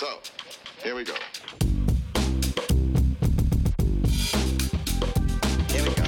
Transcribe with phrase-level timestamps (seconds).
[0.00, 0.06] So,
[0.84, 1.12] here we go.
[5.68, 6.04] Here we go.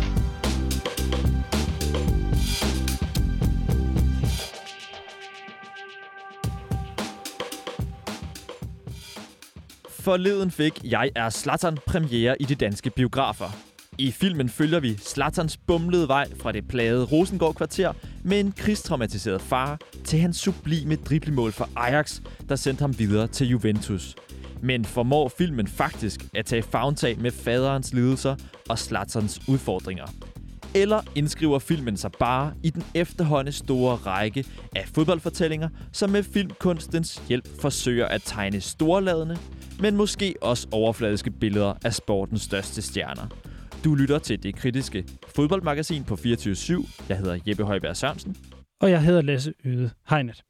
[9.88, 13.50] Forleden fik Jeg er Slattern premiere i de danske biografer.
[13.98, 17.92] I filmen følger vi Slatterns bumlede vej fra det plagede Rosengård kvarter
[18.22, 23.48] med en krigstraumatiseret far til hans sublime driblemål for Ajax, der sendte ham videre til
[23.48, 24.14] Juventus.
[24.62, 28.36] Men formår filmen faktisk at tage fagntag med faderens lidelser
[28.68, 30.06] og Slatterns udfordringer?
[30.74, 34.44] Eller indskriver filmen sig bare i den efterhånden store række
[34.76, 39.38] af fodboldfortællinger, som med filmkunstens hjælp forsøger at tegne storladende,
[39.80, 43.26] men måske også overfladiske billeder af sportens største stjerner.
[43.84, 48.36] Du lytter til det kritiske fodboldmagasin på 24 Jeg hedder Jeppe Højberg Sørensen.
[48.80, 50.44] Og jeg hedder Lasse Yde Hegnet.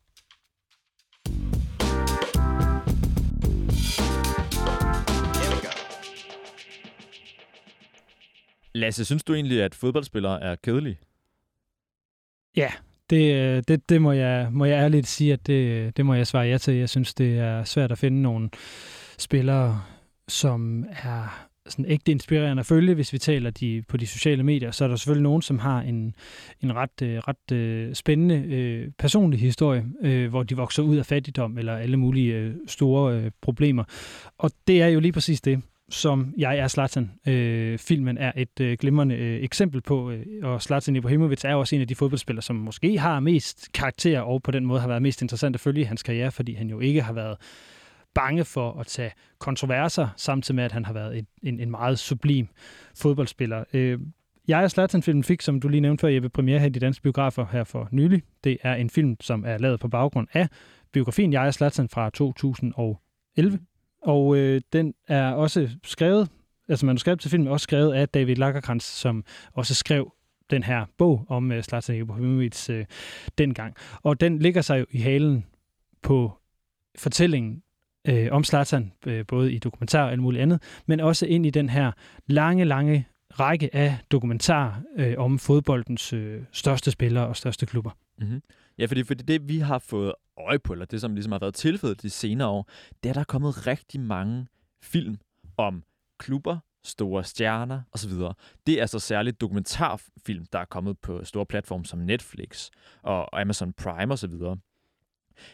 [8.74, 10.98] Lasse, synes du egentlig, at fodboldspillere er kedelige?
[12.57, 12.73] Ja,
[13.10, 16.26] det, øh, det, det må, jeg, må jeg ærligt sige, at det, det må jeg
[16.26, 16.74] svare ja til.
[16.74, 18.51] Jeg synes, det er svært at finde nogle
[19.18, 19.82] spillere,
[20.29, 24.71] som er sådan ægte inspirerende at følge, hvis vi taler de, på de sociale medier.
[24.71, 26.15] Så er der selvfølgelig nogen, som har en,
[26.60, 31.07] en ret, øh, ret øh, spændende øh, personlig historie, øh, hvor de vokser ud af
[31.07, 33.85] fattigdom eller alle mulige øh, store øh, problemer.
[34.38, 37.10] Og det er jo lige præcis det, som Jeg er Zlatan.
[37.29, 41.60] Øh, filmen er et øh, glimrende øh, eksempel på, øh, og Zlatan Ibrahimovic er jo
[41.60, 44.88] også en af de fodboldspillere, som måske har mest karakter, og på den måde har
[44.88, 47.37] været mest interessant at følge i hans karriere, fordi han jo ikke har været
[48.15, 51.99] bange for at tage kontroverser, samtidig med, at han har været en, en, en meget
[51.99, 52.49] sublim
[52.95, 53.65] fodboldspiller.
[53.73, 53.99] Øh,
[54.49, 57.02] jeg er Zlatan-filmen fik, som du lige nævnte før, Jeppe, premiere her i de danske
[57.02, 58.23] biografer her for nylig.
[58.45, 60.49] Det er en film, som er lavet på baggrund af
[60.93, 63.59] biografien Jeg og Zlatan fra 2011.
[64.03, 66.28] Og øh, den er også skrevet,
[66.69, 70.12] altså manuskriptet til filmen er også skrevet af David Lagerkrantz, som også skrev
[70.50, 72.84] den her bog om øh, Zlatan Ibrahimovic øh,
[73.38, 73.75] dengang.
[74.03, 75.47] Og den ligger sig jo i halen
[76.03, 76.32] på
[76.98, 77.62] fortællingen
[78.08, 81.50] øh, om Zlatan, øh, både i dokumentar og alt muligt andet, men også ind i
[81.50, 81.92] den her
[82.26, 83.06] lange, lange
[83.40, 87.91] række af dokumentarer øh, om fodboldens øh, største spillere og største klubber.
[88.18, 88.42] Mm-hmm.
[88.78, 91.54] Ja, fordi, fordi det, vi har fået øje på, eller det, som ligesom har været
[91.54, 92.68] tilfældet de senere år,
[93.02, 94.46] det er, at der er kommet rigtig mange
[94.82, 95.18] film
[95.56, 95.82] om
[96.18, 98.10] klubber, store stjerner osv.
[98.66, 102.70] Det er altså særligt dokumentarfilm, der er kommet på store platforme som Netflix
[103.02, 104.32] og Amazon Prime osv.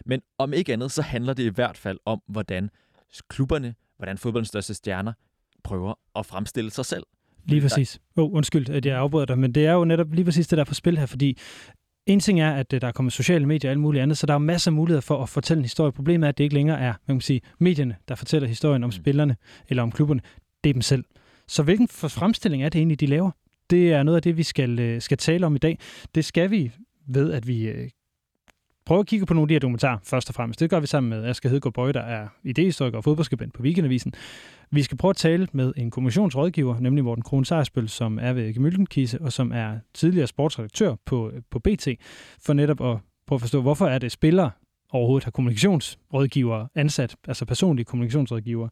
[0.07, 2.71] Men om ikke andet, så handler det i hvert fald om, hvordan
[3.29, 5.13] klubberne, hvordan fodboldens største stjerner
[5.65, 7.03] prøver at fremstille sig selv.
[7.45, 8.01] Lige præcis.
[8.17, 10.57] Åh, oh, undskyld, at jeg afbryder dig, men det er jo netop lige præcis det,
[10.57, 11.39] der er på spil her, fordi
[12.07, 14.27] en ting er, at øh, der er kommet sociale medier og alt muligt andet, så
[14.27, 15.93] der er masser af muligheder for at fortælle en historie.
[15.93, 18.89] Problemet er, at det ikke længere er, man kan sige, medierne, der fortæller historien om
[18.89, 18.93] Mm.
[18.93, 19.37] spillerne
[19.69, 20.21] eller om klubberne.
[20.65, 21.05] Det er dem selv.
[21.49, 23.31] Så hvilken fremstilling er det egentlig, de laver?
[23.71, 25.79] Det er noget af det, vi skal, øh, skal tale om i dag.
[26.15, 26.73] Det skal vi
[27.09, 27.69] ved, at vi
[28.89, 30.61] prøver at kigge på nogle af de her dokumentarer, først og fremmest.
[30.61, 34.13] Det gør vi sammen med Asger Hedegaard Bøje, der er idehistoriker og fodboldskribent på Weekendavisen.
[34.71, 39.23] Vi skal prøve at tale med en kommissionsrådgiver, nemlig Morten Sejersbøl, som er ved Gemøllenkise,
[39.23, 41.89] og som er tidligere sportsredaktør på, på BT,
[42.45, 44.51] for netop at prøve at forstå, hvorfor er det spillere
[44.91, 48.69] overhovedet har kommunikationsrådgivere ansat, altså personlige kommunikationsrådgivere.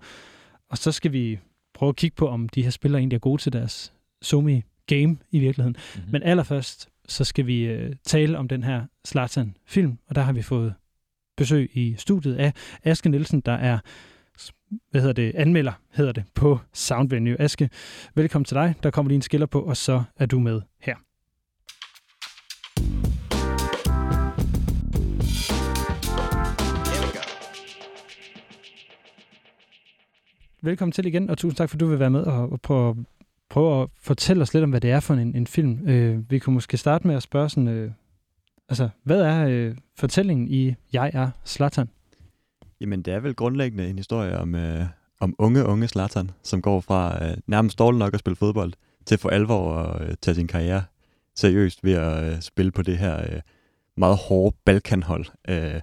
[0.71, 1.39] Og så skal vi
[1.75, 5.17] prøve at kigge på, om de her spillere egentlig er gode til deres somi game
[5.31, 5.77] i virkeligheden.
[5.95, 6.13] Mm-hmm.
[6.13, 10.43] Men allerførst, så skal vi øh, tale om den her Zlatan-film, og der har vi
[10.43, 10.75] fået
[11.37, 12.53] besøg i studiet af
[12.85, 13.79] Aske Nielsen, der er
[14.91, 17.41] hvad hedder det, anmelder, hedder det, på Soundvenue.
[17.41, 17.71] Aske,
[18.15, 18.75] velkommen til dig.
[18.83, 20.97] Der kommer lige en skiller på, og så er du med her.
[30.63, 33.05] Velkommen til igen, og tusind tak, for at du vil være med og, og prøve,
[33.51, 35.89] prøve at fortælle os lidt om, hvad det er for en, en film.
[35.89, 37.91] Øh, vi kunne måske starte med at spørge sådan, øh,
[38.69, 41.89] altså, hvad er øh, fortællingen i Jeg er Slatan?
[42.81, 44.85] Jamen, det er vel grundlæggende en historie om, øh,
[45.21, 48.73] om unge, unge Slatan, som går fra øh, nærmest dårligt nok at spille fodbold,
[49.07, 50.85] til for alvor at øh, tage sin karriere
[51.37, 53.41] seriøst ved at øh, spille på det her øh,
[53.97, 55.81] meget hårde Balkanhold, øh,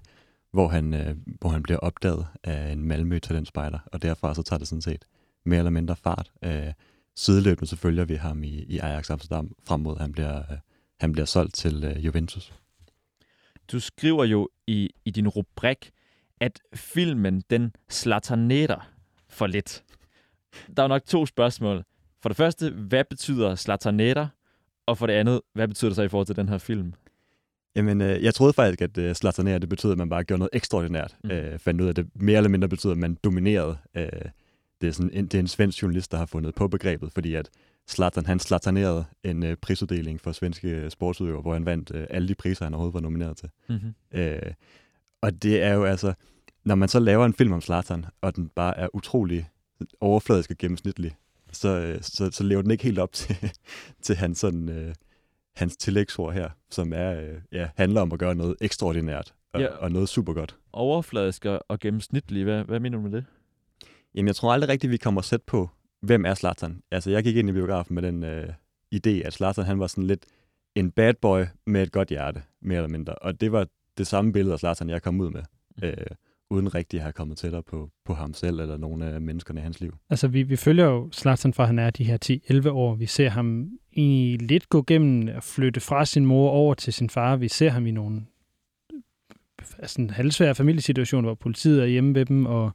[0.51, 4.57] hvor, han, øh, hvor han bliver opdaget af en Malmø talentspejder, og derfra så tager
[4.57, 5.05] det sådan set
[5.45, 6.31] mere eller mindre fart.
[6.43, 6.73] Øh,
[7.15, 10.57] sideløbende så følger vi ham i, i Ajax Amsterdam, frem mod at han bliver, øh,
[10.99, 12.53] han bliver solgt til øh, Juventus.
[13.71, 15.91] Du skriver jo i, i din rubrik,
[16.39, 18.91] at filmen den slatanetter
[19.29, 19.83] for lidt.
[20.77, 21.83] Der er nok to spørgsmål.
[22.21, 24.27] For det første, hvad betyder slatanetter?
[24.85, 26.93] Og for det andet, hvad betyder det så i forhold til den her film?
[27.75, 30.49] Jamen, øh, jeg troede faktisk, at øh, slatanere, det betød, at man bare gjorde noget
[30.53, 31.17] ekstraordinært.
[31.23, 31.31] Mm.
[31.31, 33.77] Øh, fandt ud af, at det mere eller mindre betyder, at man dominerede.
[33.95, 34.07] Øh,
[34.83, 37.33] det, er sådan, en, det er en svensk journalist, der har fundet på begrebet, fordi
[37.35, 37.49] at
[37.89, 42.35] Zlatan, han slatanerede en øh, prisuddeling for svenske sportsudøvere, hvor han vandt øh, alle de
[42.35, 43.49] priser, han overhovedet var nomineret til.
[43.69, 43.93] Mm-hmm.
[44.19, 44.53] Øh,
[45.21, 46.13] og det er jo altså,
[46.65, 49.49] når man så laver en film om Zlatan, og den bare er utrolig
[50.01, 51.15] overfladisk og gennemsnitlig,
[51.51, 53.35] så, øh, så, så lever den ikke helt op til,
[54.01, 54.93] til hans, sådan, øh,
[55.55, 59.67] hans tillægsord her, som er, øh, ja, handler om at gøre noget ekstraordinært og, Ja.
[59.67, 60.55] og noget super godt.
[60.73, 62.43] Overfladisk og og gennemsnitlig.
[62.43, 63.25] Hvad, hvad mener du med det?
[64.15, 65.69] Jamen, jeg tror aldrig rigtigt, vi kommer sæt på,
[66.01, 66.81] hvem er Zlatan.
[66.91, 68.49] Altså, jeg gik ind i biografen med den øh,
[68.95, 70.25] idé, at Zlatan, han var sådan lidt
[70.75, 73.15] en bad boy med et godt hjerte, mere eller mindre.
[73.15, 73.67] Og det var
[73.97, 75.41] det samme billede af Zlatan, jeg kom ud med,
[75.77, 75.87] Mm.
[75.87, 75.93] øh,
[76.49, 79.63] uden rigtig at have kommet tættere på, på ham selv eller nogle af menneskerne i
[79.63, 79.97] hans liv.
[80.09, 82.17] Altså, vi, vi følger jo Zlatan fra, han er de her
[82.65, 82.95] 10-11 år.
[82.95, 87.09] Vi ser ham i lidt gå gennem at flytte fra sin mor over til sin
[87.09, 87.35] far.
[87.35, 88.25] Vi ser ham i nogle
[89.79, 92.71] altså en halvsvær familiesituation, hvor politiet er hjemme ved dem, og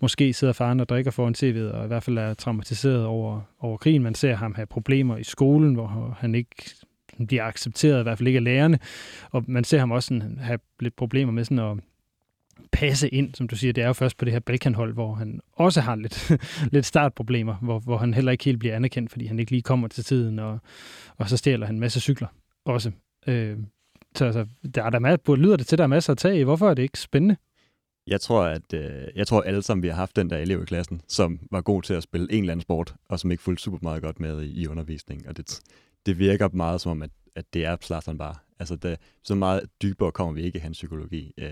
[0.00, 3.76] måske sidder faren og drikker foran tv'et, og i hvert fald er traumatiseret over, over
[3.76, 4.02] krigen.
[4.02, 6.70] Man ser ham have problemer i skolen, hvor han ikke
[7.28, 8.78] bliver accepteret, i hvert fald ikke af lærerne.
[9.30, 11.76] Og man ser ham også sådan, have lidt problemer med sådan at
[12.72, 13.72] passe ind, som du siger.
[13.72, 16.32] Det er jo først på det her Balkanhold, hvor han også har lidt,
[16.74, 19.88] lidt startproblemer, hvor, hvor han heller ikke helt bliver anerkendt, fordi han ikke lige kommer
[19.88, 20.58] til tiden, og,
[21.16, 22.28] og så stjæler han en masse cykler
[22.64, 22.90] også.
[23.26, 23.58] Øh,
[24.18, 26.42] så altså, der er der masser, lyder det til, der er masser at tage i.
[26.42, 27.36] Hvorfor er det ikke spændende?
[28.06, 30.64] Jeg tror, at øh, jeg tror alle sammen, vi har haft den der elev i
[30.64, 33.62] klassen, som var god til at spille en eller anden sport, og som ikke fulgte
[33.62, 35.28] super meget godt med i, i undervisningen.
[35.28, 35.60] Og det,
[36.06, 38.34] det virker meget som om, at, at det er Zlatan bare.
[38.58, 41.34] Altså, det, så meget dybere kommer vi ikke i hans psykologi.
[41.38, 41.50] Øh,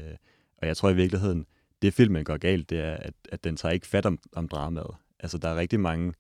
[0.59, 1.47] og jeg tror i virkeligheden,
[1.83, 4.95] det filmen går galt, det er, at, at den tager ikke fat om, om dramaet.
[5.21, 6.13] Altså, der er rigtig mange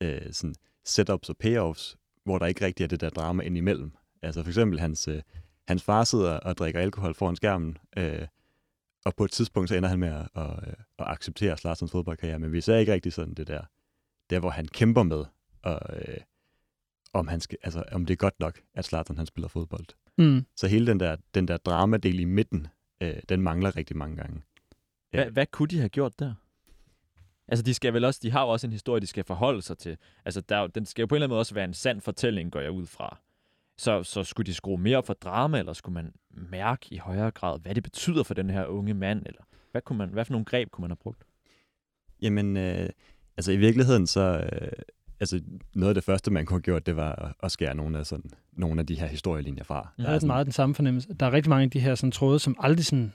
[0.00, 0.54] øh, sådan
[0.84, 3.92] setups og payoffs, hvor der ikke rigtig er det der drama indimellem.
[4.22, 5.22] Altså for eksempel hans, øh,
[5.72, 8.26] hans far sidder og drikker alkohol foran skærmen, øh,
[9.04, 12.52] og på et tidspunkt så ender han med at, at, at acceptere Slatans fodboldkarriere, men
[12.52, 13.62] vi ser ikke rigtig sådan det der,
[14.30, 15.24] der hvor han kæmper med,
[15.62, 16.16] og, øh,
[17.12, 19.86] om, han skal, altså, om det er godt nok, at Zlatan han spiller fodbold.
[20.18, 20.46] Mm.
[20.56, 22.66] Så hele den der, den der dramadel i midten,
[23.00, 24.42] øh, den mangler rigtig mange gange.
[25.12, 25.22] Ja.
[25.22, 26.34] Hvad, hvad kunne de have gjort der?
[27.48, 29.78] Altså, de skal vel også, de har jo også en historie, de skal forholde sig
[29.78, 29.96] til.
[30.24, 32.00] Altså, der, er den skal jo på en eller anden måde også være en sand
[32.00, 33.18] fortælling, går jeg ud fra.
[33.78, 37.30] Så, så skulle de skrue mere op for drama, eller skulle man mærke i højere
[37.30, 40.32] grad, hvad det betyder for den her unge mand, eller hvad, kunne man, hvad for
[40.32, 41.24] nogle greb kunne man have brugt?
[42.22, 42.88] Jamen, øh,
[43.36, 44.68] altså i virkeligheden så, øh,
[45.20, 45.40] altså
[45.74, 48.30] noget af det første, man kunne have gjort, det var at- skære nogle af, sådan,
[48.52, 49.76] nogle af de her historielinjer fra.
[49.76, 51.14] Jeg Der er havde sådan- meget den samme fornemmelse.
[51.20, 53.12] Der er rigtig mange af de her sådan, tråde, som aldrig sådan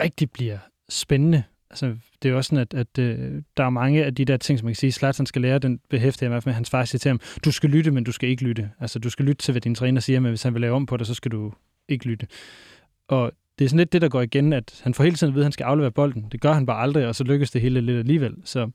[0.00, 0.58] rigtig bliver
[0.88, 1.42] spændende.
[1.70, 1.86] Altså,
[2.22, 4.58] det er jo også sådan, at, at øh, der er mange af de der ting,
[4.58, 6.56] som man kan sige, Zlatan skal lære, den behæfter jeg i hvert fald med, at
[6.56, 8.70] hans far siger til ham, du skal lytte, men du skal ikke lytte.
[8.80, 10.86] Altså, du skal lytte til, hvad din træner siger, men hvis han vil lave om
[10.86, 11.52] på det, så skal du
[11.88, 12.26] ikke lytte.
[13.08, 15.34] Og det er sådan lidt det, der går igen, at han får hele tiden at
[15.34, 16.26] vide, at han skal aflevere bolden.
[16.32, 18.34] Det gør han bare aldrig, og så lykkes det hele lidt alligevel.
[18.44, 18.70] Så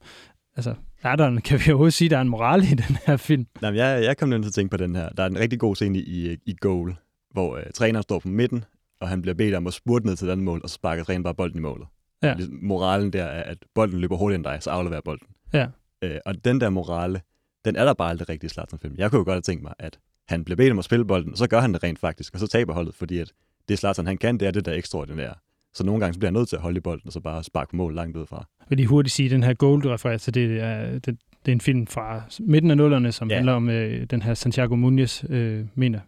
[0.56, 2.98] altså, er der en, kan vi overhovedet sige, at der er en moral i den
[3.06, 3.46] her film?
[3.62, 5.10] Nej, jeg, jeg kom nemlig til at tænke på den her.
[5.10, 6.96] Der er en rigtig god scene i, i, i goal,
[7.34, 8.64] hvor øh, træneren står på midten,
[9.02, 11.24] og han bliver bedt om at spurte ned til den mål, og så sparker træneren
[11.24, 11.88] bare bolden i målet.
[12.24, 12.34] Ja.
[12.34, 15.28] Ligesom Moralen der er, at bolden løber hurtigere end dig, så afleverer bolden.
[15.54, 15.68] Ja.
[16.02, 17.22] Øh, og den der morale,
[17.66, 18.96] den er der bare aldrig rigtig i Zlatan-film.
[18.98, 21.32] Jeg kunne jo godt have tænkt mig, at han bliver bedt om at spille bolden,
[21.32, 23.32] og så gør han det rent faktisk, og så taber holdet, fordi at
[23.70, 25.34] det Zlatan han kan, det er det der ekstraordinære.
[25.74, 27.44] Så nogle gange så bliver han nødt til at holde i bolden, og så bare
[27.44, 28.48] sparke mål langt ud fra.
[28.70, 31.88] Vil lige hurtigt sige, at den her til, det er, det, det er en film
[31.88, 33.36] fra midten af nullerne, som ja.
[33.36, 36.00] handler om øh, den her Santiago Munoz, øh, mener.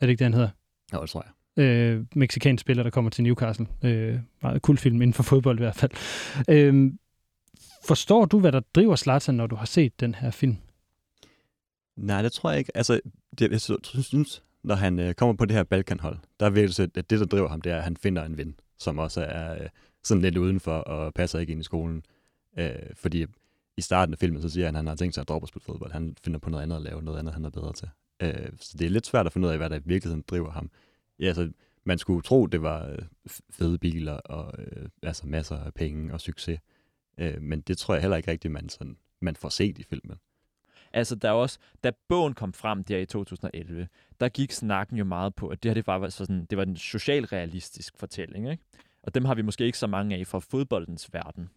[0.00, 0.48] Er det ikke det, han hedder?
[0.92, 1.32] Ja, det tror jeg.
[1.60, 3.66] Øh, meksikansk spiller, der kommer til Newcastle.
[3.84, 5.90] Øh, meget cool film inden for fodbold i hvert fald.
[6.48, 6.92] Øh,
[7.86, 10.56] forstår du, hvad der driver Zlatan, når du har set den her film?
[11.96, 12.76] Nej, det tror jeg ikke.
[12.76, 13.00] Altså,
[13.38, 17.10] det, jeg synes- når han øh, kommer på det her Balkanhold, der er virkelig, at
[17.10, 19.68] det, der driver ham, det er, at han finder en ven, som også er øh,
[20.04, 22.02] sådan lidt udenfor og passer ikke ind i skolen.
[22.58, 23.26] Øh, fordi
[23.76, 25.48] i starten af filmen, så siger han, at han har tænkt sig at droppe at
[25.48, 25.92] spille fodbold.
[25.92, 27.88] Han finder på noget andet at lave, noget andet, han er bedre til.
[28.22, 30.50] Øh, så det er lidt svært at finde ud af, hvad der i virkeligheden driver
[30.50, 30.70] ham.
[31.20, 31.50] Ja, altså,
[31.84, 32.98] man skulle tro, det var øh,
[33.50, 36.60] fede biler og øh, altså masser af penge og succes.
[37.18, 40.16] Øh, men det tror jeg heller ikke rigtigt, man, sådan, man får set i filmen.
[40.92, 43.88] Altså, der er også, da bogen kom frem der i 2011,
[44.20, 46.64] der gik snakken jo meget på, at det her det var, var sådan, det var
[46.64, 48.62] en socialrealistisk fortælling, ikke?
[49.02, 51.50] Og dem har vi måske ikke så mange af fra fodboldens verden.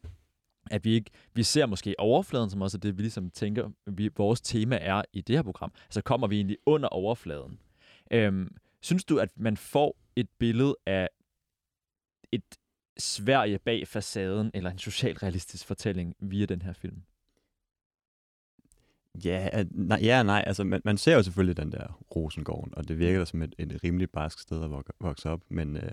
[0.72, 4.10] At vi ikke, vi ser måske overfladen, som også er det, vi ligesom tænker, vi,
[4.18, 5.72] vores tema er i det her program.
[5.86, 7.60] Altså kommer vi egentlig under overfladen.
[8.12, 11.10] Øhm, synes du, at man får et billede af
[12.32, 12.44] et
[12.98, 17.02] Sverige bag facaden, eller en socialrealistisk fortælling via den her film?
[19.26, 20.44] Ja, nej, ja nej.
[20.48, 23.56] Altså, man, man ser jo selvfølgelig den der Rosengården, og det virker da som et,
[23.58, 25.92] et rimelig barsk sted at vokse op, men, øh,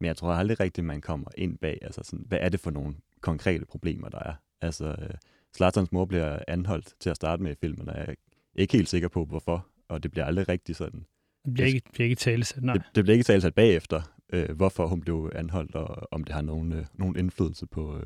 [0.00, 2.70] men jeg tror aldrig rigtigt, man kommer ind bag, altså sådan, hvad er det for
[2.70, 4.34] nogle konkrete problemer, der er?
[4.60, 5.14] Altså, øh,
[5.56, 8.14] Slatterns mor bliver anholdt til at starte med i filmen, og jeg er
[8.54, 11.06] ikke helt sikker på, hvorfor, og det bliver aldrig rigtig sådan.
[11.44, 12.74] Det bliver ikke, bliver ikke talesat, nej.
[12.74, 16.34] Det, det bliver ikke talt sat bagefter, øh, hvorfor hun blev anholdt, og om det
[16.34, 18.02] har nogen, øh, nogen indflydelse på, øh,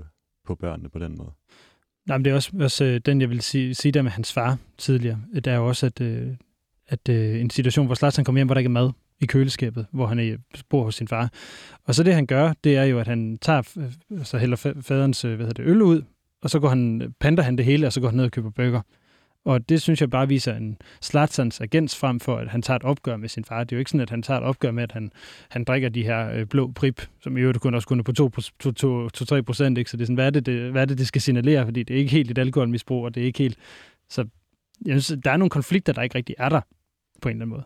[0.47, 1.31] på børnene på den måde.
[2.07, 4.33] Nej, men det er også, også øh, den, jeg vil sige, sige der med hans
[4.33, 5.23] far tidligere.
[5.35, 6.29] Det er jo også, at, øh,
[6.89, 9.87] at øh, en situation, hvor Zlatan kommer hjem, hvor der ikke er mad i køleskabet,
[9.93, 10.37] hvor han er,
[10.69, 11.33] bor hos sin far.
[11.85, 14.81] Og så det, han gør, det er jo, at han tager, øh, så hælder fa-
[14.81, 16.03] faderens øh, hvad hedder det, øl ud,
[16.43, 18.51] og så går han, panter han det hele, og så går han ned og køber
[18.51, 18.81] bøger.
[19.45, 22.85] Og det synes jeg bare viser en Zlatans agens frem for, at han tager et
[22.85, 23.65] opgør med sin far.
[23.65, 25.13] Det er jo ikke sådan, at han tager et opgør med, at han,
[25.49, 29.37] han drikker de her øh, blå prip, som i øvrigt kun også kun er på
[29.37, 29.79] 2-3 procent.
[29.79, 29.91] Ikke?
[29.91, 31.65] Så det er sådan, hvad er det, det, hvad er det, det skal signalere?
[31.65, 33.59] Fordi det er ikke helt et alkoholmisbrug, og det er ikke helt...
[34.09, 34.27] Så
[34.87, 36.61] jeg synes, der er nogle konflikter, der ikke rigtig er der,
[37.23, 37.65] på en eller anden måde.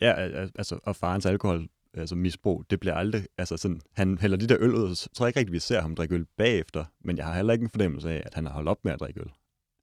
[0.00, 4.18] Ja, al- al- altså, og farens alkohol, altså misbrug, det bliver aldrig, altså sådan, han
[4.18, 6.26] hælder de der øl ud, så tror jeg ikke rigtig, vi ser ham drikke øl
[6.36, 8.92] bagefter, men jeg har heller ikke en fornemmelse af, at han har holdt op med
[8.92, 9.30] at drikke øl.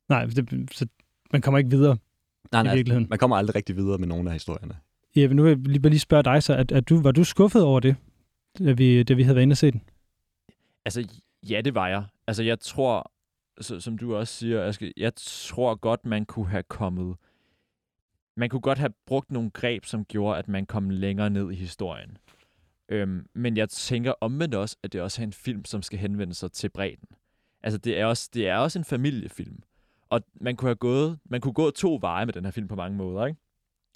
[0.10, 0.88] Nej, det, så
[1.32, 1.98] man kommer ikke videre.
[2.52, 3.08] Nej, I virkeligheden.
[3.10, 4.76] man kommer aldrig rigtig videre med nogen af historierne.
[5.16, 7.24] Jeppe, nu vil jeg lige, bare lige spørge dig så, at, at du, var du
[7.24, 7.96] skuffet over det,
[8.60, 9.82] da vi, da vi havde været inde og se den?
[10.86, 11.08] Altså,
[11.50, 12.04] ja, det var jeg.
[12.28, 13.12] Altså, jeg tror,
[13.62, 17.16] så, som du også siger, Aske, jeg tror godt, man kunne have kommet...
[18.38, 21.56] Man kunne godt have brugt nogle greb, som gjorde, at man kom længere ned i
[21.56, 22.18] historien.
[22.90, 26.34] Øhm, men jeg tænker omvendt også, at det også er en film, som skal henvende
[26.34, 27.08] sig til bredden.
[27.64, 29.60] Altså, det er også, det er også en familiefilm.
[30.10, 32.76] Og man kunne have gået, man kunne gå to veje med den her film på
[32.76, 33.40] mange måder, ikke?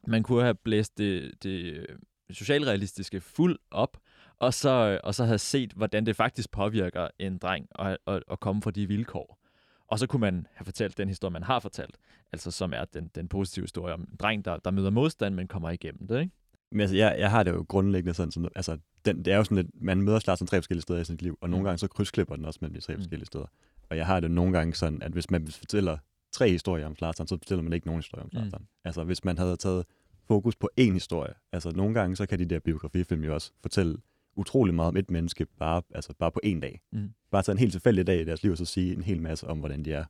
[0.08, 1.86] Man kunne have blæst det, det
[2.32, 3.98] socialrealistiske fuld op,
[4.39, 8.39] og så, og så have set, hvordan det faktisk påvirker en dreng at, at, at
[8.39, 9.39] komme fra de vilkår.
[9.88, 11.98] Og så kunne man have fortalt den historie, man har fortalt,
[12.32, 15.48] altså som er den, den positive historie om en dreng, der, der møder modstand, men
[15.48, 16.20] kommer igennem det.
[16.20, 16.32] Ikke?
[16.72, 19.43] Men altså, jeg, jeg har det jo grundlæggende sådan, sådan altså, den, det er jo
[19.43, 21.65] sådan, at man møder Zlatan tre forskellige steder i sit liv, og nogle Mm.
[21.65, 23.00] gange så krydsklipper den også mellem de tre Mm.
[23.00, 23.46] forskellige steder.
[23.90, 25.98] Og jeg har det nogle gange sådan, at hvis man fortæller
[26.32, 28.40] tre historier om Zlatan, så fortæller man ikke nogen historie om Mm.
[28.40, 28.68] Zlatan.
[28.86, 29.86] Altså, hvis man havde taget
[30.28, 33.98] fokus på én historie, altså nogle gange, så kan de der biografifilm jo også fortælle
[34.36, 36.82] utrolig meget om et menneske, bare, altså bare på en dag.
[36.92, 37.10] Mm.
[37.32, 39.48] Bare tage en helt tilfældig dag i deres liv, og så sige en hel masse
[39.48, 40.06] om, hvordan de er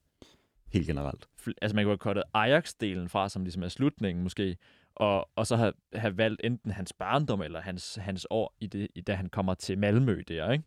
[0.74, 1.27] helt generelt.
[1.62, 4.58] Altså man kunne have kottet Ajax-delen fra, som ligesom er slutningen måske,
[4.96, 8.88] og, og så have, have valgt enten hans barndom eller hans, hans år, i det,
[8.96, 10.63] i, da han kommer til Malmø der, ikke?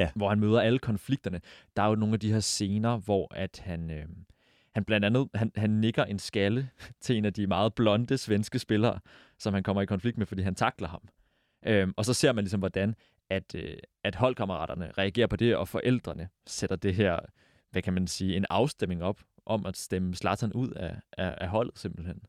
[0.00, 0.10] Ja.
[0.14, 1.40] Hvor han møder alle konflikterne.
[1.76, 4.06] Der er jo nogle af de her scener, hvor at han, øh,
[4.74, 8.58] han blandt andet han, han nikker en skalle til en af de meget blonde svenske
[8.58, 9.00] spillere,
[9.38, 11.02] som han kommer i konflikt med, fordi han takler ham.
[11.66, 12.94] Øhm, og så ser man ligesom, hvordan
[13.30, 17.18] at, øh, at holdkammeraterne reagerer på det, og forældrene sætter det her,
[17.70, 21.48] hvad kan man sige, en afstemning op om at stemme Zlatan ud af, af, af
[21.48, 22.22] holdet simpelthen.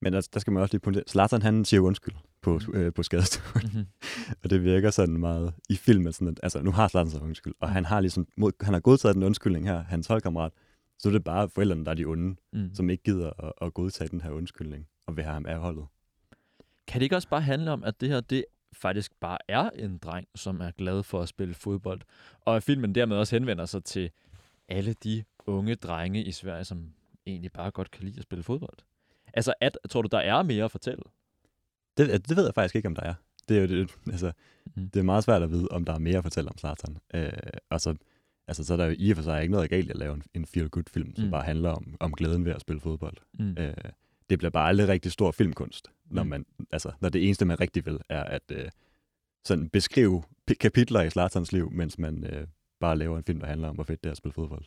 [0.00, 3.02] Men der, der skal man også lige pointere, Zlatan han siger undskyld på, øh, på
[3.02, 3.62] skadestuen.
[3.64, 3.86] Mm-hmm.
[4.44, 7.54] Og det virker sådan meget i filmen, sådan at, altså nu har Zlatan så undskyld,
[7.60, 10.52] og han har ligesom, mod, han har godtaget den undskyldning her, hans holdkammerat,
[10.98, 12.74] så er det bare forældrene, der er de onde, Mm.
[12.74, 15.86] som ikke gider at, at godtage den her undskyldning, og vil have ham af holdet.
[16.86, 19.98] Kan det ikke også bare handle om, at det her, det faktisk bare er en
[19.98, 22.00] dreng, som er glad for at spille fodbold,
[22.40, 24.10] og at filmen dermed også henvender sig til
[24.68, 26.92] alle de unge drenge i Sverige, som
[27.26, 28.78] egentlig bare godt kan lide at spille fodbold?
[29.36, 31.02] Altså, at, tror du, der er mere at fortælle?
[31.96, 33.14] Det, det ved jeg faktisk ikke, om der er.
[33.48, 34.32] Det er jo det, altså,
[34.76, 34.90] Mhm.
[34.90, 36.98] det er meget svært at vide, om der er mere at fortælle om Zlatan.
[37.14, 37.32] Øh,
[37.70, 37.94] og så,
[38.48, 40.22] altså, så er der jo i og for sig ikke noget galt at lave en,
[40.34, 41.30] en feel-good-film, som Mm.
[41.30, 43.16] bare handler om, om glæden ved at spille fodbold.
[43.38, 43.56] Mm.
[43.58, 43.74] Øh,
[44.30, 46.28] det bliver bare aldrig rigtig stor filmkunst, når, Mm.
[46.28, 48.68] man, altså, når det eneste, man rigtig vil, er at øh,
[49.44, 50.22] sådan beskrive
[50.60, 52.46] kapitler i Zlatans liv, mens man øh,
[52.80, 54.64] bare laver en film, der handler om, hvor fedt det er at spille fodbold.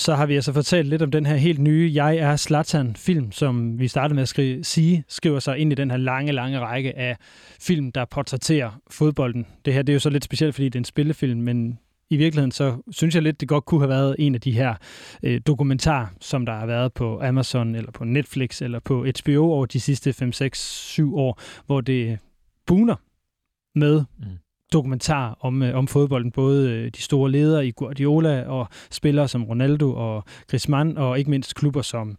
[0.00, 3.78] Så har vi altså fortalt lidt om den her helt nye Jeg er Slatan-film, som
[3.78, 6.98] vi startede med at skrive, sige, skriver sig ind i den her lange, lange række
[6.98, 7.16] af
[7.60, 9.46] film, der portrætterer fodbolden.
[9.64, 11.78] Det her det er jo så lidt specielt, fordi det er en spillefilm, men
[12.10, 14.74] i virkeligheden så synes jeg lidt, det godt kunne have været en af de her
[15.22, 19.66] øh, dokumentarer, som der har været på Amazon, eller på Netflix, eller på HBO over
[19.66, 22.18] de sidste 5, 6, 7 år, hvor det
[22.66, 22.96] buner
[23.74, 24.26] med Mm
[24.72, 26.32] dokumentar om, øh, om fodbolden.
[26.32, 31.30] Både øh, de store ledere i Guardiola og spillere som Ronaldo og Griezmann, og ikke
[31.30, 32.16] mindst klubber som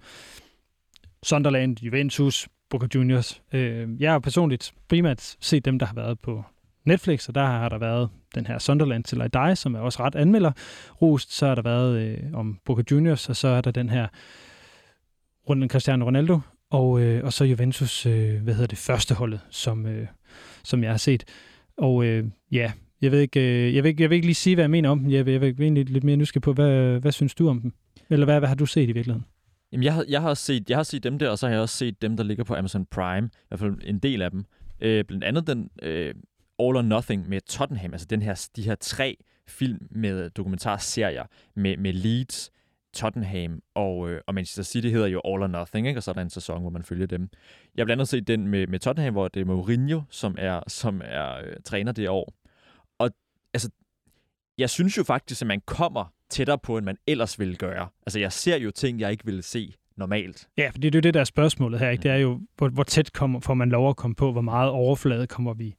[1.24, 3.41] Sunderland, Juventus, Boca Juniors.
[3.53, 6.43] Øh, jeg har personligt primært set dem, der har været på
[6.86, 10.03] Netflix, og der har der været den her Sunderland til I Die, som er også
[10.03, 10.51] ret anmelder
[11.01, 11.34] rost.
[11.34, 14.08] Så har der været øh, om Boca Juniors, og så er der den her
[15.50, 16.39] rundt om Cristiano Ronaldo,
[16.70, 20.08] og, øh, og så Juventus, øh, hvad hedder det, første holdet, som, øh,
[20.63, 21.24] som jeg har set.
[21.78, 24.56] Og øh, ja, jeg ved, ikke, øh, jeg, vil ikke, jeg vil ikke lige sige,
[24.56, 25.12] hvad jeg mener om dem.
[25.12, 27.74] Jeg vil, jeg vil egentlig lidt mere nysgerrig på, hvad, hvad synes du om dem?
[28.10, 29.25] Eller hvad, hvad har du set i virkeligheden?
[29.72, 31.62] Jamen, jeg har, jeg, har set, jeg har set dem der, og så har jeg
[31.62, 33.30] også set dem, der ligger på Amazon Prime.
[33.34, 34.46] I hvert fald en del af dem.
[34.82, 36.13] Øh, blandt andet den øh,
[36.60, 37.94] All or Nothing med Tottenham.
[37.94, 41.24] Altså den her, de her tre film med dokumentarserier
[41.56, 42.51] med, med Leeds,
[42.93, 46.00] Tottenham og, øh, og Manchester City hedder jo All or Nothing, ikke?
[46.00, 47.29] og så er der en sæson, hvor man følger dem.
[47.75, 50.62] Jeg har blandt andet set den med, med Tottenham, hvor det er Mourinho, som er,
[50.67, 52.33] som er øh, træner det år.
[53.00, 53.12] Og
[53.53, 53.69] altså,
[54.57, 57.88] jeg synes jo faktisk, at man kommer tættere på, end man ellers ville gøre.
[58.05, 60.48] Altså, jeg ser jo ting, jeg ikke ville se normalt.
[60.57, 61.89] Ja, for det er jo det, der er spørgsmålet her.
[61.89, 62.03] Ikke?
[62.03, 64.69] Det er jo, hvor, hvor tæt kommer, får man lov at komme på, hvor meget
[64.69, 65.75] overflade kommer vi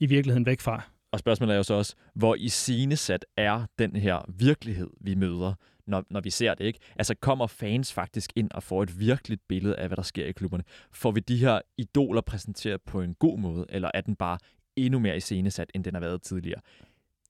[0.00, 0.82] i virkeligheden væk fra.
[1.12, 5.54] Og spørgsmålet er jo så også, hvor iscenesat er den her virkelighed, vi møder,
[5.86, 6.78] når, når vi ser det, ikke?
[6.96, 10.32] Altså, kommer fans faktisk ind og får et virkeligt billede af, hvad der sker i
[10.32, 10.64] klubberne?
[10.92, 14.38] Får vi de her idoler præsenteret på en god måde, eller er den bare
[14.76, 16.60] endnu mere iscenesat, end den har været tidligere?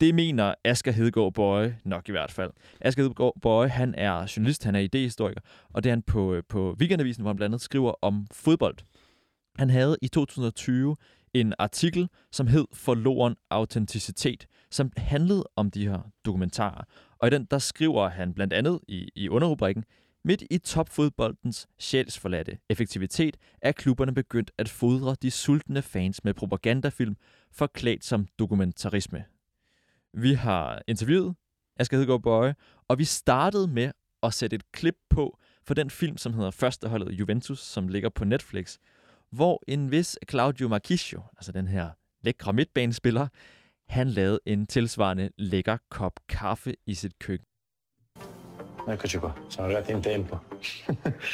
[0.00, 2.50] Det mener Asger Hedegaard Bøje nok i hvert fald.
[2.80, 6.76] Asger Hedegaard Bøje, han er journalist, han er idehistoriker, og det er han på, på
[6.80, 8.76] Weekendavisen, hvor han blandt andet skriver om fodbold.
[9.58, 10.96] Han havde i 2020
[11.34, 16.84] en artikel, som hed Forloren autenticitet, som handlede om de her dokumentarer.
[17.18, 19.84] Og i den, der skriver han blandt andet i, i underrubrikken,
[20.26, 27.16] Midt i topfodboldens sjælsforladte effektivitet er klubberne begyndt at fodre de sultne fans med propagandafilm,
[27.52, 29.24] forklædt som dokumentarisme.
[30.12, 31.34] Vi har interviewet
[31.76, 32.54] Asger Hedegaard Bøje,
[32.88, 33.90] og vi startede med
[34.22, 38.24] at sætte et klip på for den film, som hedder Førsteholdet Juventus, som ligger på
[38.24, 38.78] Netflix,
[39.30, 43.28] hvor en vis Claudio Marchisio, altså den her lækre midtbanespiller,
[43.88, 47.46] han lavede en tilsvarende lækker kop kaffe i sit køkken.
[48.88, 50.40] Eccoci qua, sono arrivati in tempo.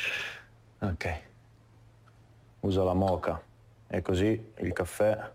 [0.93, 1.05] ok.
[2.61, 3.43] Uso la moca
[3.89, 5.31] e così il caffè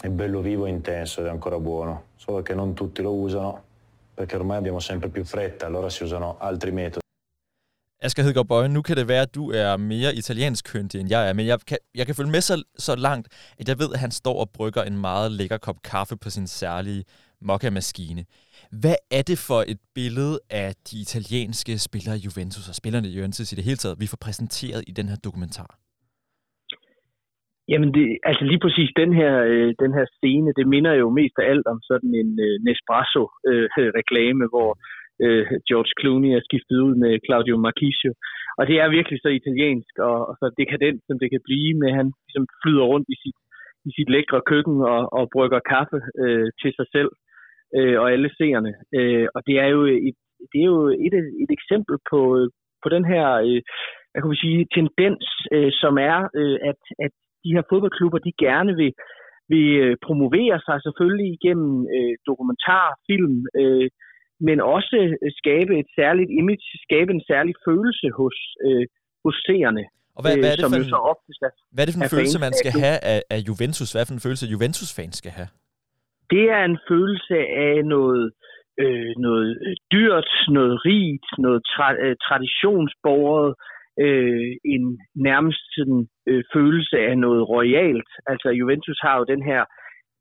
[0.00, 2.04] è bello vivo e intenso ed è ancora buono.
[2.16, 3.64] Solo che non tutti lo usano
[4.14, 7.04] perché ormai abbiamo sempre più fretta, allora si usano altri metodi.
[8.02, 11.28] Asger Hedegaard Bøje, nu kan det være, at du er mere italiensk køndig, end jeg
[11.28, 13.26] er, men jeg kan, jeg kan følge med så, så langt,
[13.60, 16.46] at jeg ved, at han står og brygger en meget lækker kop kaffe på sin
[16.46, 17.04] særlige
[17.48, 18.22] mokka-maskine.
[18.80, 23.14] Hvad er det for et billede af de italienske spillere i Juventus og spillerne i
[23.16, 25.70] Juventus i det hele taget, vi får præsenteret i den her dokumentar?
[27.72, 31.36] Jamen, det, altså lige præcis den her, øh, den her scene, det minder jo mest
[31.38, 34.70] af alt om sådan en øh, Nespresso-reklame, øh, hvor
[35.24, 38.12] øh, George Clooney er skiftet ud med Claudio Marchisio.
[38.58, 41.90] Og det er virkelig så italiensk og, og så dekadent, som det kan blive, med
[41.98, 43.38] han ligesom flyder rundt i sit,
[43.88, 47.10] i sit lækre køkken og, og brygger kaffe øh, til sig selv
[47.78, 48.72] øh, og alle seerne.
[48.98, 50.18] Øh, og det er jo et,
[50.52, 52.20] det er jo et, et eksempel på,
[52.82, 53.62] på den her øh,
[54.16, 55.24] hvad kan sige, tendens,
[55.54, 57.12] øh, som er, øh, at, at
[57.44, 58.92] de her fodboldklubber, de gerne vil,
[59.52, 63.88] vil øh, promovere sig selvfølgelig igennem øh, dokumentar, film, øh,
[64.48, 68.84] men også øh, skabe et særligt image, skabe en særlig følelse hos, øh,
[69.24, 69.84] hos seerne.
[70.16, 72.04] Og hvad, hvad, er det som for en, så oftest er, hvad er det for
[72.04, 73.88] en følelse, man skal af- have af, af Juventus?
[73.92, 75.48] Hvad er det for en følelse, Juventus-fans skal have?
[76.30, 77.36] det er en følelse
[77.68, 78.32] af noget,
[78.82, 83.54] øh, noget øh, dyrt, noget rigt, noget tra- øh, traditionsborget,
[84.04, 84.84] øh, en
[85.28, 88.10] nærmest sådan, øh, følelse af noget royalt.
[88.26, 89.66] Altså Juventus har jo den her øh,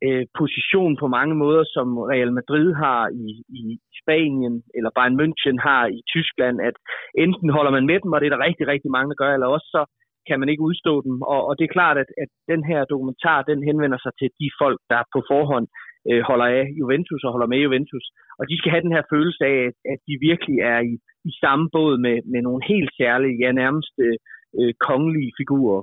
[0.05, 3.27] Øh, position på mange måder, som Real Madrid har i,
[3.59, 3.61] i
[4.01, 6.75] Spanien, eller Bayern München har i Tyskland, at
[7.23, 9.47] enten holder man med dem, og det er der rigtig, rigtig mange, der gør, eller
[9.55, 9.81] også så
[10.27, 11.15] kan man ikke udstå dem.
[11.33, 14.47] Og, og det er klart, at, at den her dokumentar, den henvender sig til de
[14.61, 15.67] folk, der på forhånd
[16.09, 18.05] øh, holder af Juventus og holder med Juventus.
[18.39, 20.93] Og de skal have den her følelse af, at, at de virkelig er i,
[21.29, 24.17] i samme båd med, med nogle helt særlige, ja nærmest øh,
[24.59, 25.81] øh, kongelige figurer.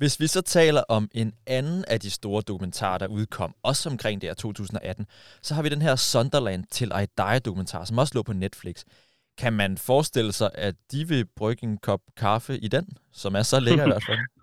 [0.00, 4.20] Hvis vi så taler om en anden af de store dokumentarer, der udkom, også omkring
[4.20, 5.06] det her 2018,
[5.46, 8.76] så har vi den her Sunderland til I Die dokumentar, som også lå på Netflix.
[9.42, 12.84] Kan man forestille sig, at de vil brygge en kop kaffe i den,
[13.22, 14.22] som er så lækker i hvert fald?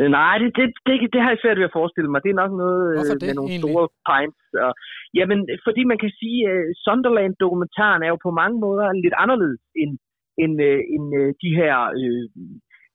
[0.00, 2.20] Øh, Nej, det, det, det, det har jeg svært ved at forestille mig.
[2.24, 3.72] Det er nok noget øh, Hvorfor det med nogle egentlig?
[3.74, 4.42] store pints.
[4.66, 4.72] Og,
[5.18, 9.62] jamen, fordi man kan sige, at uh, Sunderland-dokumentaren er jo på mange måder lidt anderledes
[9.82, 9.92] end,
[10.42, 12.22] end, uh, end uh, de her, uh,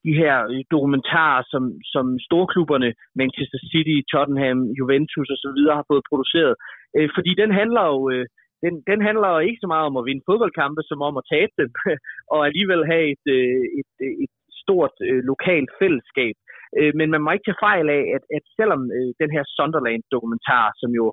[0.06, 2.90] de her øh, dokumentarer, som, som storklubberne
[3.22, 5.60] Manchester City, Tottenham, Juventus osv.
[5.78, 6.54] har fået produceret.
[6.98, 8.00] Øh, fordi den handler jo...
[8.14, 8.26] øh,
[8.66, 11.54] den, den handler jo ikke så meget om at vinde fodboldkampe, som om at tabe
[11.62, 11.70] dem,
[12.34, 16.36] og alligevel have et, øh, et, øh, et stort øh, lokalt fællesskab.
[16.80, 20.66] Øh, men man må ikke tage fejl af, at, at selvom øh, den her Sunderland-dokumentar,
[20.82, 21.06] som jo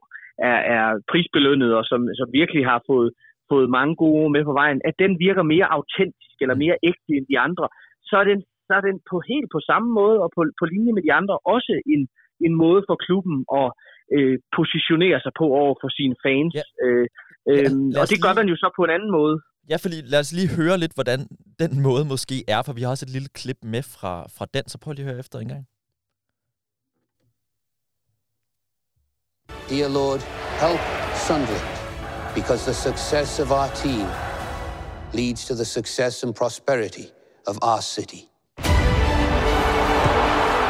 [0.51, 3.11] er, er prisbelønnet og som, som virkelig har fået,
[3.53, 7.27] fået mange gode med på vejen, at den virker mere autentisk eller mere ægte end
[7.33, 7.67] de andre,
[8.09, 10.93] så er den, så er den på helt på samme måde og på, på linje
[10.97, 12.03] med de andre også en,
[12.47, 13.69] en måde for klubben at
[14.17, 16.53] øh, positionerer sig på over for sine fans.
[16.61, 16.65] Ja.
[16.85, 17.07] Øh,
[17.51, 19.35] øh, og det gør lige- man jo så på en anden måde.
[19.71, 21.21] Ja, for lige, lad os lige høre lidt, hvordan
[21.63, 24.65] den måde måske er, for vi har også et lille klip med fra, fra den,
[24.73, 25.65] så prøv lige at høre efter en gang.
[29.71, 30.21] Dear Lord,
[30.65, 30.83] help
[31.27, 31.69] Sunderland
[32.39, 34.07] because the success of our team
[35.21, 37.07] leads to the success and prosperity
[37.51, 38.23] of our city.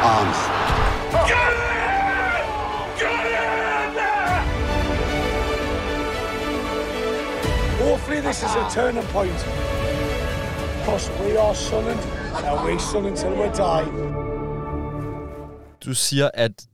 [0.01, 0.33] Amen.
[7.87, 9.39] Hopefully this is a turning point.
[10.79, 11.99] Because we are Sunderland,
[12.45, 13.85] and we're Sunderland till we die.
[15.85, 16.67] Du siger, at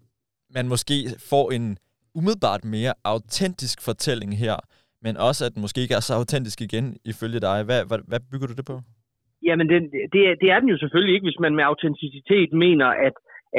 [0.54, 1.78] man måske får en
[2.16, 4.56] umiddelbart mere autentisk fortælling her,
[5.02, 7.64] men også at den måske ikke er så autentisk igen, ifølge dig.
[7.64, 8.82] Hvad, hvad, hvad bygger du det på?
[9.48, 9.80] Jamen, det,
[10.14, 13.16] det, er- det er den jo selvfølgelig ikke, hvis man med autenticitet mener, at,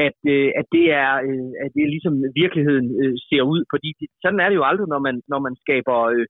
[0.06, 3.60] at, øh, at, det, er, øh, at det er ligesom virkeligheden øh, ser ud.
[3.72, 6.26] Fordi det, sådan er det jo aldrig, når man, når man skaber øh,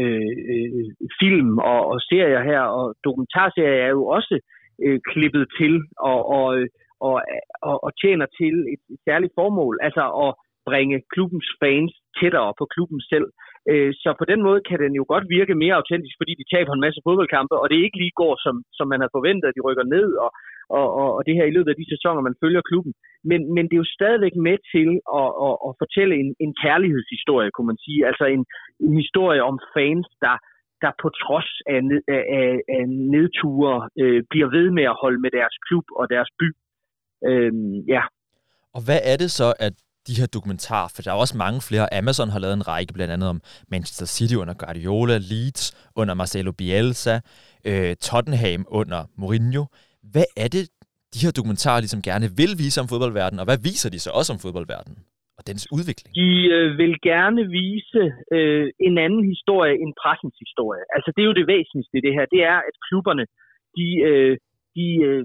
[0.00, 0.86] øh, øh
[1.20, 2.62] film og, og serier her.
[2.78, 4.34] Og dokumentarserier er jo også
[4.84, 5.74] øh, klippet til
[6.10, 6.68] og, og, øh,
[7.00, 7.22] og,
[7.68, 9.78] og, og tjener til et, et særligt formål.
[9.82, 10.30] Altså at
[10.68, 13.26] bringe klubbens fans tættere på klubben selv.
[13.26, 16.50] Øh, Øh, så på den måde kan den jo godt virke mere autentisk, fordi de
[16.54, 19.56] taber en masse fodboldkampe, og det ikke lige går, som, som man havde forventet, at
[19.56, 20.30] de rykker ned, og,
[20.78, 22.92] og, og, og det her i løbet af de sæsoner, man følger klubben.
[23.30, 24.88] Men, men det er jo stadigvæk med til
[25.20, 28.00] at, at, at fortælle en, en kærlighedshistorie, kunne man sige.
[28.10, 28.42] Altså en,
[28.86, 30.36] en historie om fans, der,
[30.82, 35.20] der på trods af, ned, af, af, af nedture øh, bliver ved med at holde
[35.24, 36.48] med deres klub og deres by.
[37.28, 37.52] Øh,
[37.94, 38.02] ja.
[38.76, 39.76] Og hvad er det så, at
[40.10, 43.12] de her dokumentarer, for der er også mange flere, Amazon har lavet en række, blandt
[43.14, 43.38] andet om
[43.74, 45.64] Manchester City under Guardiola, Leeds
[46.00, 47.16] under Marcelo Bielsa,
[47.68, 49.64] øh, Tottenham under Mourinho.
[50.12, 50.64] Hvad er det,
[51.14, 54.30] de her dokumentarer ligesom gerne vil vise om fodboldverdenen, og hvad viser de så også
[54.34, 54.98] om fodboldverdenen
[55.38, 56.10] og dens udvikling?
[56.22, 58.02] De øh, vil gerne vise
[58.36, 60.84] øh, en anden historie end pressens historie.
[60.94, 62.24] Altså det er jo det væsentligste i det her.
[62.34, 63.24] Det er, at klubberne,
[63.76, 64.32] de, øh,
[64.78, 65.24] de øh,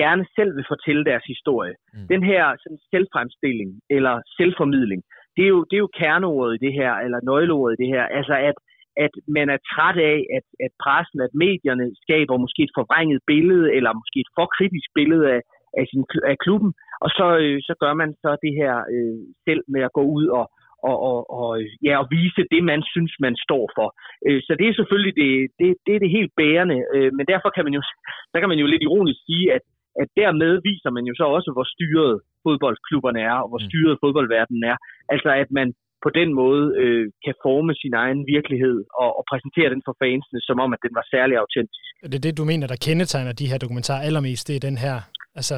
[0.00, 1.74] gerne selv vil fortælle deres historie.
[1.94, 2.06] Mm.
[2.12, 5.02] Den her sådan, selvfremstilling eller selvformidling,
[5.36, 8.04] det er, jo, det er jo kerneordet i det her, eller nøgleordet i det her.
[8.18, 8.56] Altså at,
[9.04, 13.66] at man er træt af, at, at pressen, at medierne skaber måske et forvrænget billede,
[13.76, 15.40] eller måske et for kritisk billede af,
[15.80, 16.70] af, sin, af klubben,
[17.04, 20.26] og så, øh, så gør man så det her øh, selv med at gå ud
[20.38, 20.44] og,
[20.90, 21.50] og, og, og,
[21.86, 23.88] ja, og vise det, man synes, man står for.
[24.26, 27.50] Øh, så det er selvfølgelig det, det, det, er det helt bærende, øh, men derfor
[27.56, 27.82] kan man jo,
[28.32, 29.64] der kan man jo lidt ironisk sige, at,
[30.02, 32.12] at dermed viser man jo så også, hvor styret
[32.44, 33.68] fodboldklubberne er, og hvor Mm.
[33.68, 34.76] styret fodboldverdenen er.
[35.14, 35.68] Altså at man
[36.04, 40.40] på den måde øh, kan forme sin egen virkelighed og, og præsentere den for fansene,
[40.48, 41.84] som om, at den var særlig autentisk.
[42.04, 44.48] Er det det, du mener, der kendetegner de her dokumentarer allermest?
[44.48, 44.96] Det er den her,
[45.40, 45.56] altså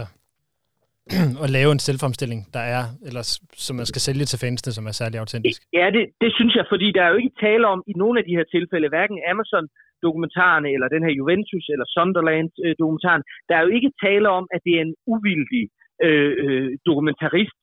[1.45, 3.23] at lave en selvfremstilling, der er, eller
[3.67, 5.61] som man skal sælge til fansene, som er særlig autentisk.
[5.81, 8.25] Ja, det, det synes jeg, fordi der er jo ikke tale om i nogle af
[8.29, 13.93] de her tilfælde, hverken Amazon-dokumentarerne, eller den her Juventus, eller Sunderland-dokumentaren, der er jo ikke
[14.07, 15.65] tale om, at det er en uvildig
[16.07, 17.63] øh, øh dokumentarist,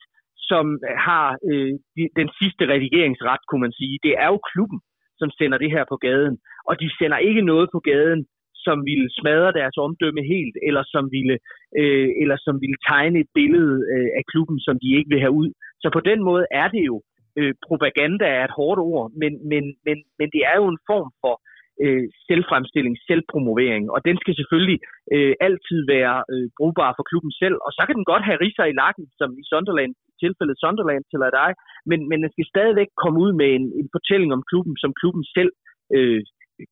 [0.51, 0.65] som
[1.07, 1.73] har øh,
[2.19, 3.95] den sidste redigeringsret, kunne man sige.
[4.05, 4.79] Det er jo klubben,
[5.19, 6.35] som sender det her på gaden,
[6.69, 8.21] og de sender ikke noget på gaden,
[8.65, 11.35] som ville smadre deres omdømme helt, eller som ville,
[11.79, 15.37] øh, eller som ville tegne et billede øh, af klubben, som de ikke vil have
[15.41, 15.49] ud.
[15.81, 16.97] Så på den måde er det jo
[17.39, 21.09] øh, propaganda er et hårdt ord, men, men, men, men det er jo en form
[21.23, 21.35] for
[21.83, 24.79] øh, selvfremstilling, selvpromovering, og den skal selvfølgelig
[25.15, 28.65] øh, altid være øh, brugbar for klubben selv, og så kan den godt have riser
[28.67, 29.93] i lakken, som i Sunderland,
[30.23, 31.51] tilfældet Sunderland til at dig,
[31.89, 35.25] men, men den skal stadigvæk komme ud med en, en fortælling om klubben, som klubben
[35.37, 35.51] selv
[35.95, 36.21] øh,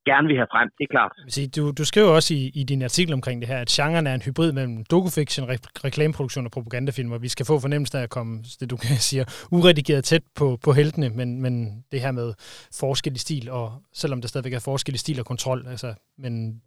[0.05, 1.55] gerne vil have frem, det er klart.
[1.55, 4.21] Du, du skriver også i, i din artikel omkring det her, at genren er en
[4.21, 8.43] hybrid mellem dokufiction, re- reklameproduktion og propagandafilm, og vi skal få fornemmelsen af at komme,
[8.59, 12.33] det du kan sige, uredigeret tæt på, på heltene, men, men det her med
[12.79, 16.61] forskel i stil, og selvom der stadigvæk er forskel i stil og kontrol, altså, men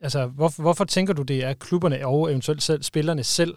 [0.00, 3.54] altså, hvor, hvorfor tænker du, det er klubberne og eventuelt selv, spillerne selv,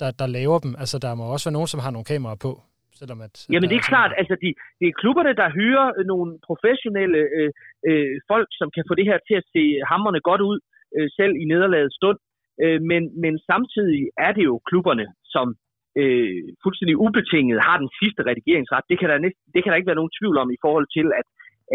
[0.00, 0.76] der, der laver dem?
[0.78, 2.62] Altså, der må også være nogen, som har nogle kameraer på,
[3.00, 3.34] selvom at...
[3.52, 4.48] Jamen det er sådan- klart, altså de,
[4.80, 7.50] det er klubberne, der hyrer øh, nogle professionelle øh,
[7.88, 10.58] øh, folk, som kan få det her til at se hammerne godt ud,
[10.96, 12.18] øh, selv i nederlagets stund.
[12.62, 15.46] Øh, men, men samtidig er det jo klubberne, som
[16.00, 18.84] øh, fuldstændig ubetinget har den sidste redigeringsret.
[18.90, 21.06] Det kan, der næsten, det kan der ikke være nogen tvivl om i forhold til,
[21.20, 21.26] at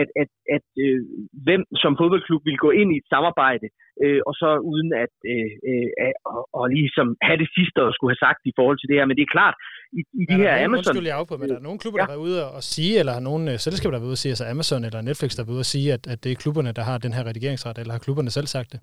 [0.02, 1.00] at, at, at øh,
[1.46, 3.68] hvem som fodboldklub vil gå ind i et samarbejde,
[4.04, 5.88] øh, og så uden at øh, øh,
[6.34, 9.06] og, og ligesom have det sidste at skulle have sagt i forhold til det her.
[9.10, 9.56] Men det er klart,
[10.00, 10.92] i, i de Er her nogen, Amazon...
[10.92, 12.04] Undskyld, jeg afbryder, men der er nogle klubber, Ja.
[12.04, 14.34] der været ude og sige, eller har nogle øh, selskaber, der været ude og sige,
[14.36, 16.84] altså Amazon eller Netflix, der været ude og sige, at, at det er klubberne, der
[16.90, 18.82] har den her redigeringsret, eller har klubberne selv sagt det?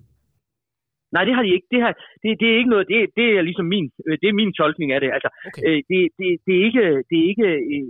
[1.15, 1.67] Nej, det har de ikke.
[1.73, 1.93] Det, her,
[2.23, 3.85] det, det er ikke noget, det, det er ligesom min,
[4.21, 5.09] det er min tolkning af det.
[5.17, 5.61] Altså, Okay.
[5.67, 7.85] øh, det, det, det er ikke, det er ikke øh,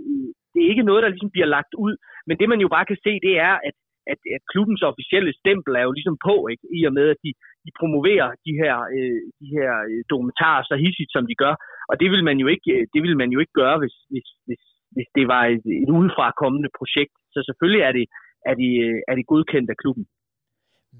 [0.52, 1.94] det er ikke noget, der ligesom bliver lagt ud.
[2.26, 3.76] Men det, man jo bare kan se, det er, at,
[4.12, 6.64] at, at klubbens officielle stempel er jo ligesom på, ikke?
[6.78, 7.30] i og med, at de,
[7.64, 11.54] de promoverer de her, øh, de her øh, dokumentarer så hissigt, som de gør.
[11.90, 14.28] Og det vil man jo ikke, øh, det vil man jo ikke gøre, hvis, hvis,
[14.46, 14.62] hvis,
[14.94, 17.14] hvis det var et, et udefra kommende projekt.
[17.34, 18.06] Så selvfølgelig er det,
[18.50, 20.04] er det, øh, er det godkendt af klubben.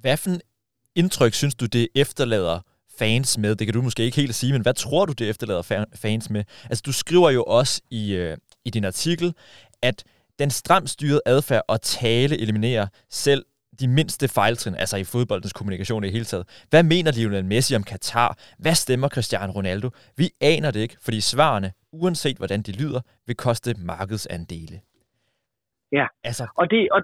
[0.03, 0.41] Hvad for en
[1.01, 2.59] indtryk synes du, det efterlader
[3.01, 3.51] fans med?
[3.57, 5.65] Det kan du måske ikke helt sige, men hvad tror du, det efterlader
[6.05, 6.43] fans med?
[6.71, 9.35] Altså, du skriver jo også i, øh, i din artikel,
[9.83, 10.05] at
[10.39, 13.45] den stramt styrede adfærd og tale eliminerer selv
[13.81, 16.67] de mindste fejltrin, altså i fodboldens kommunikation i hele taget.
[16.71, 18.31] Hvad mener Lionel Messi om Katar?
[18.59, 19.89] Hvad stemmer Cristiano Ronaldo?
[20.17, 24.77] Vi aner det ikke, fordi svarene, uanset hvordan de lyder, vil koste markedsandele.
[25.93, 27.03] Ja, Altså, og det, og,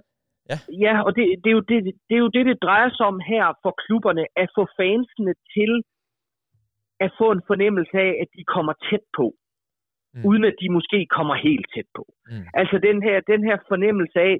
[0.53, 0.59] Ja.
[0.87, 1.77] ja, og det, det, er jo det,
[2.09, 5.73] det er jo det, det drejer sig om her for klubberne, at få fansene til
[7.05, 9.27] at få en fornemmelse af, at de kommer tæt på,
[10.15, 10.21] Mm.
[10.21, 10.27] mm.
[10.29, 12.05] uden at de måske kommer helt tæt på.
[12.31, 12.45] Mm.
[12.61, 14.37] Altså den her, den her fornemmelse af,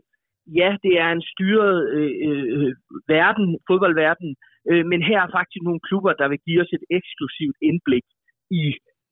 [0.61, 2.73] ja, det er en styret øh, øh,
[3.09, 4.31] verden, fodboldverden,
[4.71, 8.07] øh, men her er faktisk nogle klubber, der vil give os et eksklusivt indblik
[8.51, 8.63] i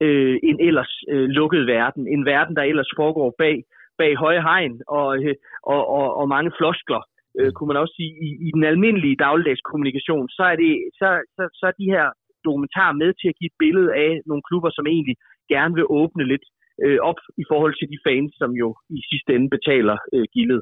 [0.04, 2.02] øh, en ellers øh, lukket verden.
[2.08, 3.56] En verden, der ellers foregår bag,
[3.98, 7.02] bag høje hegn og, øh, og, og, og mange floskler,
[7.38, 11.08] øh, kunne man også sige, i, i den almindelige dagligdags kommunikation, så er, det, så,
[11.36, 12.06] så, så er de her
[12.44, 15.16] dokumentarer med til at give et billede af nogle klubber, som egentlig
[15.54, 16.44] gerne vil åbne lidt
[16.84, 20.60] øh, op i forhold til de fans, som jo i sidste ende betaler øh, gildet.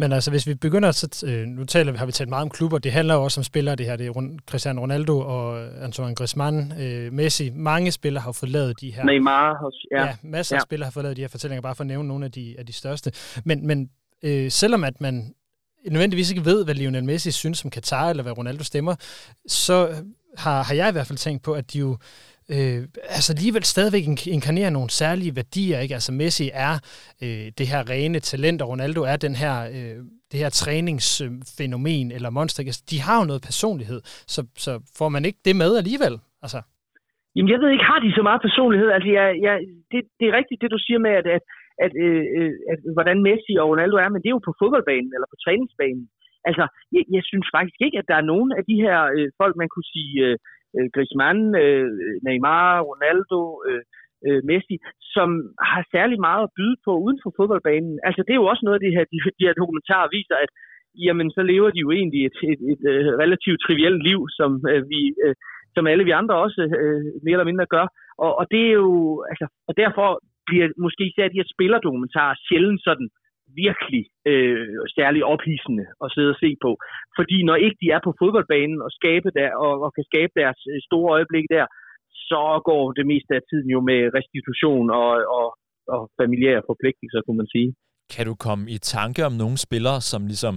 [0.00, 2.78] Men altså, hvis vi begynder, så øh, nu taler har vi talt meget om klubber,
[2.78, 5.44] det handler jo også om spillere, det her, det er Cristiano Ronaldo og
[5.84, 7.50] Antoine Griezmann, øh, Messi.
[7.54, 10.04] Mange spillere har fået lavet de her Neymar også, ja.
[10.04, 10.62] Ja, masser af Ja.
[10.62, 12.66] spillere har fået lavet de her fortællinger, bare for at nævne nogle af de, af
[12.66, 13.12] de største.
[13.44, 13.90] Men, men
[14.24, 15.34] øh, selvom at man
[15.90, 18.94] nødvendigvis ikke ved, hvad Lionel Messi synes om Katar, eller hvad Ronaldo stemmer,
[19.46, 19.88] så
[20.38, 21.96] har, har jeg i hvert fald tænkt på, at de jo
[22.54, 22.80] øh,
[23.16, 24.04] altså alligevel stadigvæk
[24.36, 25.78] inkarnerer nogle særlige værdier.
[25.80, 25.94] Ikke?
[25.98, 26.74] Altså Messi er
[27.24, 29.96] øh, det her rene talent, og Ronaldo er den her, øh,
[30.30, 32.60] det her træningsfænomen eller monster.
[32.62, 34.00] Altså, de har jo noget personlighed,
[34.34, 36.14] så, så får man ikke det med alligevel.
[36.44, 36.60] Altså,
[37.34, 38.88] Jamen, jeg ved ikke, har de så meget personlighed?
[38.96, 39.54] Altså, jeg, jeg,
[39.92, 41.42] det, det er rigtigt, det du siger med, at, at,
[41.84, 45.10] at, øh, øh at hvordan Messi og Ronaldo er, men det er jo på fodboldbanen
[45.14, 46.04] eller på træningsbanen.
[46.48, 49.54] Altså, jeg, jeg synes faktisk ikke, at der er nogen af de her øh, folk,
[49.62, 50.36] man kunne sige øh,
[50.76, 51.88] øh, Griezmann, øh,
[52.26, 53.82] Neymar, Ronaldo, øh,
[54.26, 54.76] øh, Messi,
[55.14, 55.28] som
[55.72, 57.94] har særlig meget at byde på uden for fodboldbanen.
[58.08, 60.50] Altså, det er jo også noget af det her, de, de her dokumentarer viser, at
[61.06, 64.82] jamen, så lever de jo egentlig et, et, et, et relativt trivielt liv, som øh,
[64.92, 65.00] vi...
[65.26, 65.34] Øh,
[65.76, 67.86] som alle vi andre også øh, mere eller mindre gør.
[68.24, 70.08] Og, og det er jo, altså, og derfor
[70.48, 73.08] bliver måske især de her spillerdokumentarer sjældent sådan
[73.64, 76.70] virkelig øh, særlig ophidsende at sidde og se på.
[77.18, 80.60] Fordi når ikke de er på fodboldbanen og, skabe der, og, og kan skabe deres
[80.72, 81.66] øh, store øjeblik der,
[82.30, 85.46] så går det meste af tiden jo med restitution og, og,
[85.94, 87.70] og familiære forpligtelser, kunne man sige.
[88.14, 90.54] kan du komme i tanke om nogle spillere, som ligesom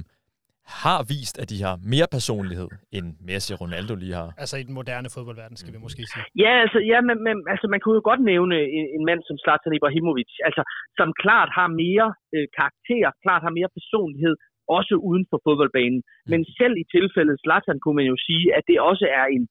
[0.83, 4.29] har vist, at de har mere personlighed, end Messi og Ronaldo lige har?
[4.43, 6.25] altså i den moderne fodboldverden, skal vi måske sige.
[6.43, 9.37] Ja, altså, ja, men, men altså, man kunne jo godt nævne en, en mand som
[9.43, 10.61] Zlatan Ibrahimovic, altså,
[10.99, 14.35] som klart har mere øh, karakter, klart har mere personlighed,
[14.79, 16.01] også uden for fodboldbanen.
[16.03, 16.29] Mm.
[16.31, 19.43] Men selv i tilfældet Zlatan kunne man jo sige, at det også er en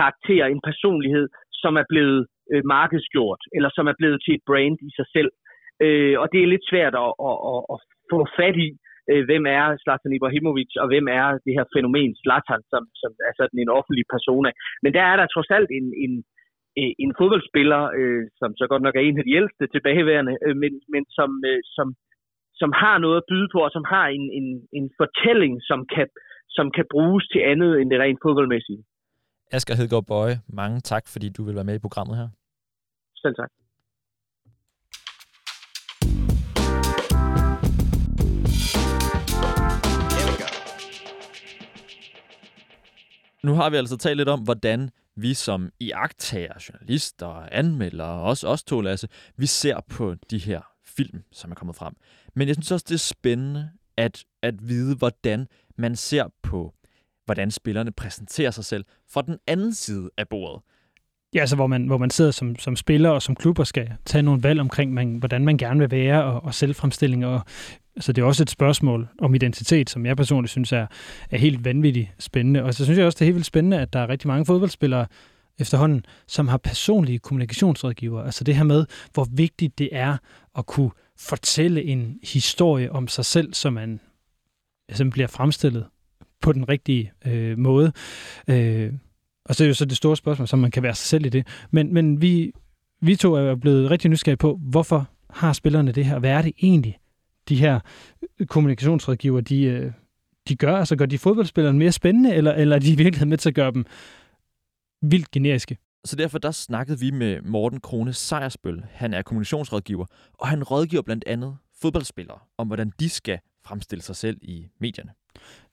[0.00, 1.26] karakter, en personlighed,
[1.62, 2.20] som er blevet
[2.52, 5.30] øh, markedsgjort, eller som er blevet til et brand i sig selv.
[5.84, 7.78] Øh, og det er lidt svært at, at, at, at
[8.10, 8.68] få fat i,
[9.10, 13.32] øh, hvem er Zlatan Ibrahimovic, og hvem er det her fænomen Zlatan, som, som er
[13.38, 14.50] sådan en offentlig persona.
[14.82, 16.12] Men der er der trods alt en, en,
[16.80, 20.56] øh, en fodboldspiller, øh, som så godt nok er en af de ældste tilbageværende, øh,
[20.62, 21.86] men, men som, øh, som,
[22.60, 26.06] som har noget at byde på, og som har en, en, en fortælling, som kan,
[26.56, 28.82] som kan bruges til andet end det rent fodboldmæssige.
[29.56, 32.28] Asger Hedegaard Bøje, mange tak, fordi du vil være med i programmet her.
[33.22, 33.50] Selv tak.
[43.44, 48.48] Nu har vi altså talt lidt om, hvordan vi som iagtager, journalister, anmeldere, og også
[48.48, 51.94] os to, Lasse, vi ser på de her film, som er kommet frem.
[52.34, 56.74] Men jeg synes også, det er spændende at, at vide, hvordan man ser på,
[57.24, 60.62] hvordan spillerne præsenterer sig selv fra den anden side af bordet.
[61.34, 63.92] Ja, altså hvor man, hvor man sidder som, som spiller og som klub og skal
[64.04, 67.26] tage nogle valg omkring, man, hvordan man gerne vil være og, og selvfremstilling.
[67.26, 67.40] Og,
[67.98, 70.86] altså det er også et spørgsmål om identitet, som jeg personligt synes er,
[71.30, 72.62] er helt vanvittigt spændende.
[72.62, 74.46] Og så synes jeg også, det er helt vildt spændende, at der er rigtig mange
[74.46, 75.06] fodboldspillere
[75.58, 78.24] efterhånden, som har personlige kommunikationsrådgivere.
[78.24, 80.16] Altså det her med, hvor vigtigt det er
[80.58, 84.00] at kunne fortælle en historie om sig selv, som man
[84.92, 85.86] som bliver fremstillet
[86.42, 87.92] på den rigtige øh, måde.
[88.48, 88.92] Øh,
[89.44, 91.26] og så er det jo så det store spørgsmål, som man kan være sig selv
[91.26, 91.46] i det.
[91.70, 92.52] Men, men vi,
[93.02, 96.18] vi to er blevet rigtig nysgerrige på, hvorfor har spillerne det her?
[96.18, 96.98] Hvad er det egentlig,
[97.48, 97.80] de her
[98.46, 99.92] kommunikationsrådgiver, de, øh,
[100.48, 100.76] de gør?
[100.76, 103.54] Altså gør de fodboldspillerne mere spændende, eller, eller er de i virkeligheden med til at
[103.54, 103.86] gøre dem
[105.02, 105.78] vildt generiske?
[106.04, 108.84] Så derfor der snakkede vi med Morten Krone Sejersbøl.
[108.90, 114.16] Han er kommunikationsrådgiver, og han rådgiver blandt andet fodboldspillere om, hvordan de skal fremstille sig
[114.16, 115.10] selv i medierne.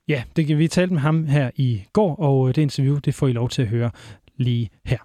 [0.07, 3.27] Ja, det kan vi tale med ham her i går, og det interview, det får
[3.27, 3.91] I lov til at høre
[4.35, 4.97] lige her.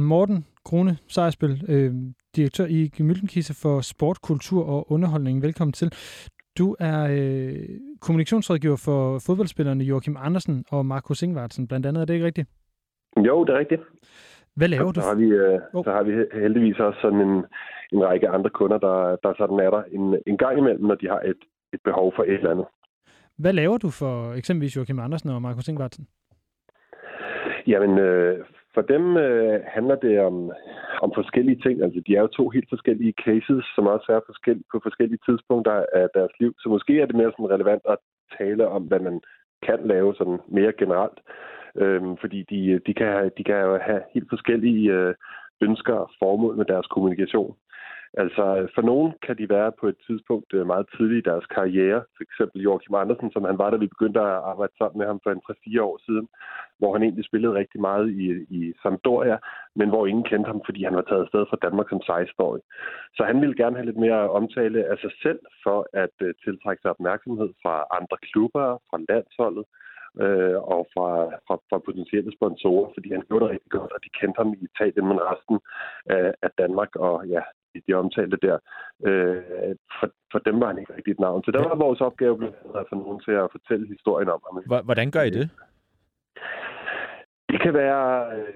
[0.00, 1.92] Morten Krone Sejersbøl, øh,
[2.36, 5.42] direktør i Gemyldenkisse for Sport, Kultur og Underholdning.
[5.42, 5.92] Velkommen til.
[6.58, 7.54] Du er øh,
[8.00, 12.00] kommunikationsrådgiver for fodboldspillerne Joachim Andersen og Marco Singvartsen, blandt andet.
[12.00, 12.48] Er det ikke rigtigt?
[13.26, 13.82] Jo, det er rigtigt.
[14.56, 15.00] Hvad laver du?
[15.00, 15.84] Så har vi, øh, Oh.
[15.84, 17.44] så har vi heldigvis også sådan en,
[17.92, 21.06] en række andre kunder, der, der sådan er der en, en gang imellem, når de
[21.08, 21.36] har et,
[21.72, 22.66] et behov for et eller andet.
[23.38, 26.06] Hvad laver du for eksempelvis Joachim Andersen og Marco Singvartsen?
[27.66, 30.52] Jamen, øh, for dem øh, handler det om,
[31.02, 31.82] om forskellige ting.
[31.82, 35.84] Altså, de er jo to helt forskellige cases, som også er forskellige, på forskellige tidspunkter
[35.92, 36.54] af deres liv.
[36.58, 37.98] Så måske er det mere sådan relevant at
[38.38, 39.20] tale om, hvad man
[39.66, 41.18] kan lave sådan mere generelt.
[41.76, 45.14] Øhm, fordi de, de, kan, de kan jo have helt forskellige øh,
[45.60, 47.54] ønsker og formål med deres kommunikation.
[48.14, 52.00] Altså, for nogen kan de være på et tidspunkt øh, meget tidligt i deres karriere.
[52.16, 55.20] For eksempel Joachim Andersen, som han var, da vi begyndte at arbejde sammen med ham
[55.22, 56.28] for en 3-4 år siden,
[56.78, 58.26] hvor han egentlig spillede rigtig meget i,
[58.58, 59.36] i Sampdoria,
[59.76, 62.62] men hvor ingen kendte ham, fordi han var taget afsted fra Danmark som 16-årig.
[63.16, 66.82] Så han ville gerne have lidt mere omtale af sig selv for at øh, tiltrække
[66.82, 69.64] sig opmærksomhed fra andre klubber, fra landsholdet,
[70.24, 71.08] øh, og fra,
[71.46, 74.68] fra, fra potentielle sponsorer, fordi han gjorde det rigtig godt, og de kendte ham i
[74.70, 75.56] Italien, men resten
[76.16, 77.42] af, af Danmark, og ja,
[77.88, 78.56] de, omtalte der,
[79.06, 81.44] øh, for, for dem var han ikke rigtig et navn.
[81.44, 84.40] Så der var vores opgave blandt andet at få nogen til at fortælle historien om
[84.46, 84.62] ham.
[84.66, 85.50] Hvor- Hvordan gør I det?
[87.50, 88.54] Det kan være, øh,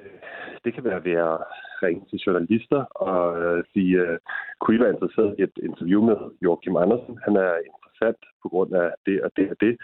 [0.65, 1.39] det kan være ved at
[1.83, 4.19] ringe til journalister og øh, sige, øh,
[4.61, 7.19] kunne I være interesseret i et interview med Joachim Andersen?
[7.25, 9.77] Han er interessant på grund af det og det og det.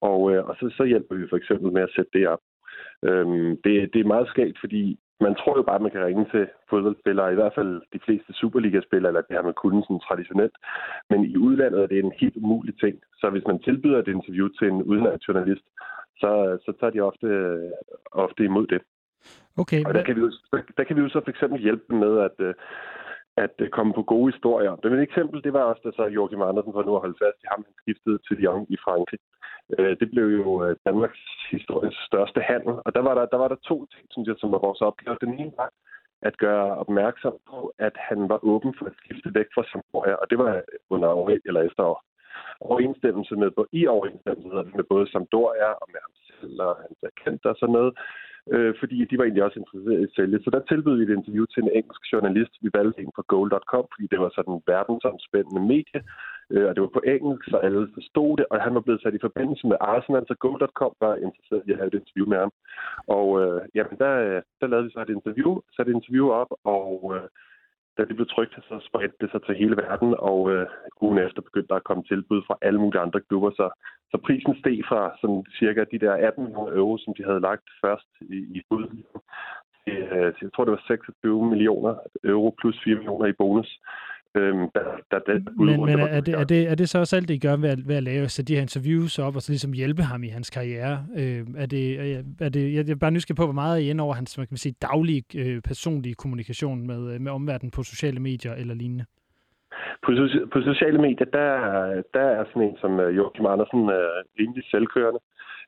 [0.00, 2.40] Og, og så, så hjælper vi for eksempel med at sætte det op.
[3.02, 6.26] Øhm, det, det er meget skægt, fordi man tror jo bare, at man kan ringe
[6.32, 10.56] til fodboldspillere, i hvert fald de fleste Superliga-spillere, eller det har man kunnet sådan traditionelt.
[11.10, 12.96] Men i udlandet er det en helt umulig ting.
[13.20, 15.66] Så hvis man tilbyder et interview til en udenlandsk journalist,
[16.20, 17.28] så, så tager de ofte,
[18.12, 18.80] ofte imod det.
[19.62, 20.30] Okay, Og der kan, vi jo,
[20.76, 22.36] der kan vi jo så for eksempel hjælpe dem med at,
[23.44, 24.76] at komme på gode historier.
[24.82, 27.38] Men et eksempel, det var også, da så Joachim Andersen for nu at holde fast
[27.44, 29.20] i ham, han skiftede til Lyon i Frankrig.
[29.78, 33.48] Øh, Det blev jo øh, Danmarks historiens største handel, og der var der, der, var
[33.48, 35.16] der to ting, synes jeg, som var vores opgave.
[35.20, 35.70] Den ene var
[36.22, 40.30] at gøre opmærksom på, at han var åben for at skifte væk fra Sampdoria, og
[40.30, 42.02] det var under år, eller efter år
[42.60, 47.56] overensstemmelse med, i overensstemmelse med både Sampdoria og med ham selv og hans agent og
[47.60, 47.92] sådan noget,
[48.54, 50.42] øh, fordi de var egentlig også interesserede i at sælge.
[50.44, 52.52] Så der tilbød vi et interview til en engelsk journalist.
[52.64, 56.00] Vi valgte en fra Goal.com, fordi det var sådan en verdensomspændende medie,
[56.52, 59.14] øh, og det var på engelsk, så alle forstod det, og han var blevet sat
[59.14, 62.52] i forbindelse med Arsenal, så Goal.com var interesseret i at have et interview med ham.
[63.16, 66.50] Og øh, jamen, der, øh, der lavede vi så et interview, satte et interview op,
[66.76, 67.28] og øh,
[67.98, 70.66] da det blev trygt, så spredte det sig til hele verden, og øh,
[71.00, 73.66] ugen efter begyndte der at komme tilbud fra alle mulige andre klubber, så,
[74.10, 77.66] så prisen steg fra sådan cirka de der 18 millioner euro, som de havde lagt
[77.84, 78.86] først i, i bud,
[79.84, 83.80] til, øh, til, jeg tror det var 26 millioner euro plus 4 millioner i bonus.
[84.38, 87.28] Øhm, da, da den Men, men er, det, er, det, er det så også alt,
[87.28, 89.52] det I gør ved at, ved at lave så de her interviews op, og så
[89.52, 91.06] ligesom hjælpe ham i hans karriere?
[91.16, 93.90] Øh, er det, er, er det, jeg er bare nysgerrig på, hvor meget er I
[93.90, 97.70] inde over hans hvad kan man sige, daglige øh, personlige kommunikation med, øh, med omverdenen
[97.70, 99.04] på sociale medier eller lignende?
[100.04, 100.10] På,
[100.52, 101.50] på sociale medier, der,
[102.14, 105.20] der er sådan en som øh, Joachim Andersen øh, rimelig selvkørende.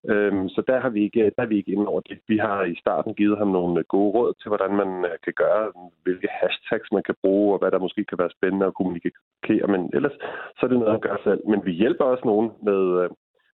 [0.09, 2.19] Øhm, så der har, vi ikke, der er vi ikke inde over det.
[2.29, 5.33] Vi har i starten givet ham nogle øh, gode råd til, hvordan man øh, kan
[5.33, 9.67] gøre, hvilke hashtags man kan bruge, og hvad der måske kan være spændende at kommunikere.
[9.75, 10.17] Men ellers
[10.57, 11.43] så er det noget, han gør selv.
[11.49, 13.11] Men vi hjælper også nogen med, øh,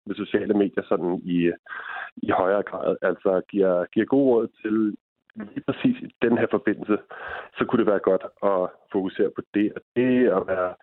[0.07, 1.53] med sociale medier sådan i,
[2.17, 2.97] i højere grad.
[3.03, 4.97] Altså giver, giver gode råd til
[5.37, 6.99] lige præcis i den her forbindelse,
[7.59, 10.75] så kunne det være godt at fokusere på det og det, og være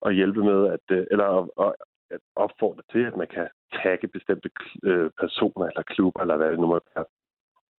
[0.00, 1.72] og hjælpe med, at, eller at, at,
[2.10, 3.48] at opfordre til, at man kan
[3.82, 4.50] tagge bestemte
[4.82, 7.04] øh, personer eller klubber, eller hvad det nu må være.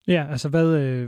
[0.08, 1.02] Ja, altså hvad, øh,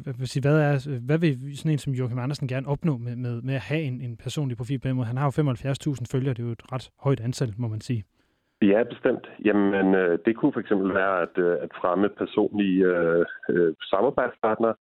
[0.45, 3.61] hvad, er, hvad vil sådan en som Joachim Andersen gerne opnå med, med, med at
[3.61, 5.07] have en, en personlig profil på den måde?
[5.07, 8.03] Han har jo 75.000 følgere, det er jo et ret højt antal, må man sige.
[8.61, 9.25] Ja, bestemt.
[9.45, 14.75] Jamen, øh, det kunne for eksempel være at, øh, at fremme personlige øh, øh, samarbejdspartnere,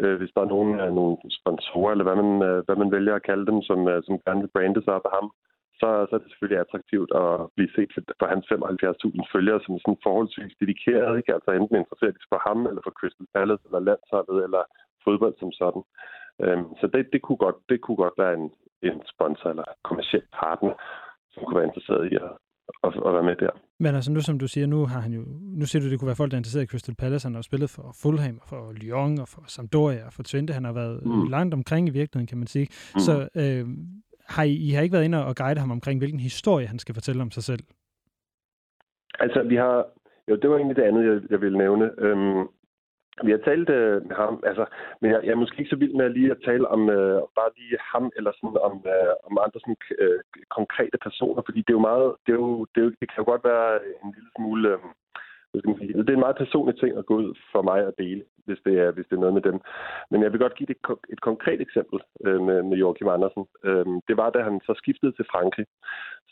[0.00, 3.14] øh, hvis der er nogen, øh, nogle sponsorer, eller hvad man, øh, hvad man vælger
[3.14, 5.28] at kalde dem, som, øh, som gerne vil brande sig op af ham,
[5.80, 10.04] så, så er det selvfølgelig attraktivt at blive set for hans 75.000 følgere, som sådan
[10.08, 11.34] forholdsvis dedikeret, ikke?
[11.36, 14.62] altså enten interesseret for ham, eller for Crystal Palace, eller landsholdet, eller
[15.04, 15.82] fodbold som sådan.
[16.44, 18.46] Øhm, så det, det, kunne godt, det kunne godt være en,
[18.88, 20.74] en sponsor eller kommersiel partner,
[21.32, 22.32] som kunne være interesseret i at,
[22.86, 23.54] at, at være med der.
[23.84, 25.22] Men altså nu, som du siger, nu har han jo,
[25.60, 27.26] nu siger du, det kunne være folk, der er interesseret i Crystal Palace.
[27.26, 30.52] Han har jo spillet for Fulham, og for Lyon, og for Sampdoria, og for Twente.
[30.52, 31.28] Han har været mm.
[31.28, 32.68] langt omkring i virkeligheden, kan man sige.
[32.94, 33.00] Mm.
[33.00, 33.66] Så øh,
[34.28, 36.94] har I, I har ikke været inde og guide ham omkring, hvilken historie han skal
[36.94, 37.64] fortælle om sig selv?
[39.20, 39.86] Altså, vi har...
[40.28, 41.90] Jo, det var egentlig det andet, jeg, jeg ville nævne.
[41.98, 42.48] Øhm,
[43.26, 44.64] vi har talt øh, med ham, altså,
[45.00, 47.50] men jeg, jeg er måske ikke så vild med lige at tale om øh, bare
[47.58, 50.20] lige ham, eller sådan om, øh, om andre sådan, øh,
[50.58, 53.20] konkrete personer, fordi det er jo meget, det, er jo, det, er jo, det kan
[53.22, 53.70] jo godt være
[54.02, 54.78] en lille smule, øh,
[55.54, 58.74] det er en meget personlig ting at gå ud for mig at dele, hvis det
[58.78, 59.60] er, hvis det er noget med dem.
[60.10, 60.76] Men jeg vil godt give et,
[61.14, 63.46] et konkret eksempel øh, med, med Joachim Andersen.
[63.64, 65.66] Øh, det var, da han så skiftede til Frankrig,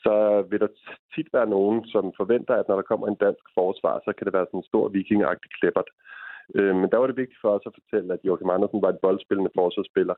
[0.05, 0.15] så
[0.51, 0.69] vil der
[1.15, 4.35] tit være nogen, som forventer, at når der kommer en dansk forsvar, så kan det
[4.35, 5.89] være sådan en stor vikingagtig klippert.
[6.55, 9.03] Øh, men der var det vigtigt for os at fortælle, at Joachim Andersen var et
[9.03, 10.15] boldspillende forsvarsspiller,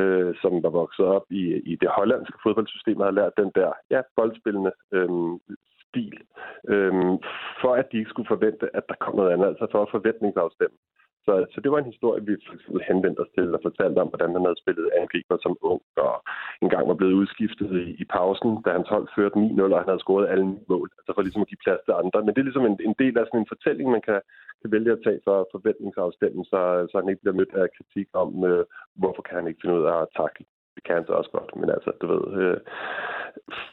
[0.00, 3.70] øh, som var vokset op i, i det hollandske fodboldsystem og havde lært den der
[3.90, 5.08] ja, boldspillende øh,
[5.92, 6.16] bil,
[6.72, 7.16] øhm,
[7.60, 10.76] for at de ikke skulle forvente, at der kom noget andet, altså for at forventningsafstemme.
[11.26, 14.08] Så, så det var en historie, vi for eksempel henvendte os til og fortalte om,
[14.08, 16.14] hvordan han havde spillet angriber som ung, og
[16.64, 20.04] engang var blevet udskiftet i, i pausen, da hans hold førte 9-0, og han havde
[20.04, 22.18] scoret alle ni mål, altså for ligesom at give plads til andre.
[22.20, 24.20] Men det er ligesom en, en del af sådan en fortælling, man kan,
[24.62, 28.28] kan vælge at tage for forventningsafstemmen, så, så han ikke bliver mødt af kritik om,
[28.50, 28.64] øh,
[29.00, 30.44] hvorfor kan han ikke finde ud af at takle.
[30.74, 32.56] Det kan han så også godt, men altså, du ved, øh,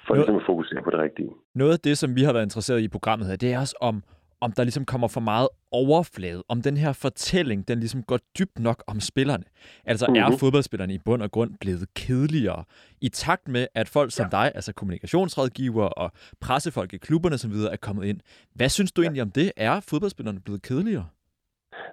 [0.07, 1.29] for ligesom at fokusere på det rigtige.
[1.55, 3.75] Noget af det, som vi har været interesseret i i programmet her, det er også
[3.81, 4.03] om,
[4.41, 8.59] om der ligesom kommer for meget overflade, om den her fortælling, den ligesom går dybt
[8.59, 9.43] nok om spillerne.
[9.85, 10.23] Altså mm-hmm.
[10.23, 10.37] er Mhm.
[10.37, 12.63] fodboldspillerne i bund og grund blevet kedeligere,
[13.01, 14.37] i takt med, at folk som ja.
[14.37, 17.51] dig, altså kommunikationsrådgiver og pressefolk i klubberne osv.
[17.51, 18.19] er kommet ind.
[18.55, 19.51] Hvad synes du egentlig om det?
[19.57, 21.05] Er fodboldspillerne blevet kedeligere?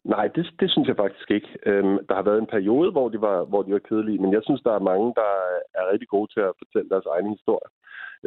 [0.05, 1.49] Nej, det, det synes jeg faktisk ikke.
[1.67, 4.43] Øhm, der har været en periode, hvor de, var, hvor de var kedelige, men jeg
[4.45, 5.31] synes, der er mange, der
[5.79, 7.69] er rigtig gode til at fortælle deres egen historie.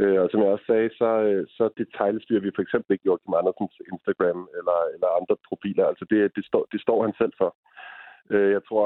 [0.02, 3.34] Øh, og som jeg også sagde, så, øh, så detaljstyrer vi for eksempel ikke Joachim
[3.40, 5.86] Andersens Instagram eller, eller andre profiler.
[5.92, 7.52] Altså det, det, står, det står han selv for.
[8.34, 8.86] Øh, jeg tror,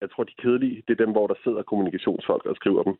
[0.00, 2.94] jeg tror, de kedelige, det er dem, hvor der sidder kommunikationsfolk og skriver dem.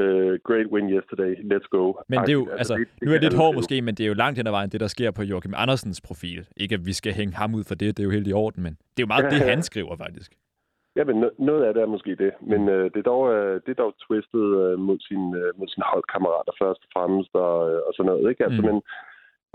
[0.00, 1.84] Øh, great win yesterday, let's go.
[2.08, 2.58] Men det er jo, Agtigt.
[2.58, 4.52] altså, det, nu er det lidt hårdt måske, men det er jo langt hen ad
[4.58, 6.46] vejen, det der sker på Joachim Andersens profil.
[6.56, 8.62] Ikke at vi skal hænge ham ud for det, det er jo helt i orden,
[8.62, 10.32] men det er jo meget det, han skriver faktisk.
[10.98, 12.32] Ja, men no- noget af det er måske det.
[12.40, 15.68] Men øh, det, er dog, øh, det er dog twistet øh, mod, sin, øh, mod
[15.72, 18.30] sine holdkammerater først og fremmest og, øh, og sådan noget.
[18.30, 18.44] Ikke?
[18.44, 18.66] Altså, Mm.
[18.68, 18.76] Men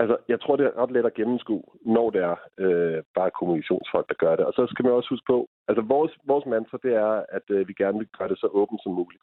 [0.02, 1.64] altså, jeg tror, det er ret let at gennemskue,
[1.96, 4.44] når det er øh, bare kommunikationsfolk, der gør det.
[4.48, 5.38] Og så skal man også huske på,
[5.68, 8.80] altså vores, vores mantra, det er, at øh, vi gerne vil gøre det så åbent
[8.82, 9.22] som muligt.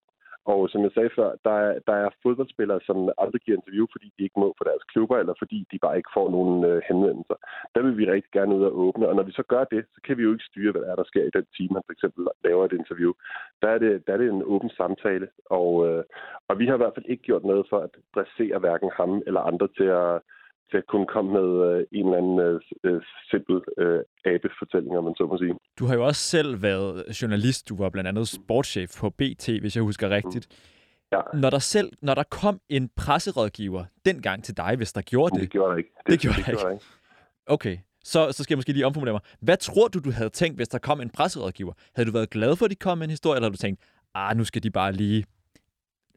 [0.51, 4.07] Og som jeg sagde før, der er, der er fodboldspillere, som aldrig giver interview, fordi
[4.17, 7.37] de ikke må for deres klubber, eller fordi de bare ikke får nogen øh, henvendelser.
[7.75, 9.99] Der vil vi rigtig gerne ud og åbne, og når vi så gør det, så
[10.05, 11.93] kan vi jo ikke styre, hvad der, er, der sker i den time, man for
[11.93, 13.11] eksempel laver et interview.
[13.61, 16.03] Der er det, der er det en åben samtale, og, øh,
[16.49, 19.41] og vi har i hvert fald ikke gjort noget for at dressere hverken ham eller
[19.51, 20.21] andre til at,
[20.71, 23.01] til at kunne komme med øh, en eller anden øh, øh,
[23.31, 25.53] simpel øh, abefortælling, om man så må sige.
[25.79, 27.69] Du har jo også selv været journalist.
[27.69, 30.47] Du var blandt andet sportschef på BT, hvis jeg husker rigtigt.
[31.11, 31.21] Ja.
[31.33, 35.41] Når der selv, når der kom en presserådgiver dengang til dig, hvis der gjorde det.
[35.41, 35.89] det gjorde der ikke.
[36.07, 36.85] Det gjorde det der gjorde der ikke.
[37.45, 39.21] Okay, så, så skal jeg måske lige omformulere mig.
[39.41, 41.73] Hvad tror du, du havde tænkt, hvis der kom en presserådgiver?
[41.95, 43.81] Havde du været glad for, at de kom med en historie, eller havde du tænkt,
[44.15, 45.25] ah, nu skal de bare lige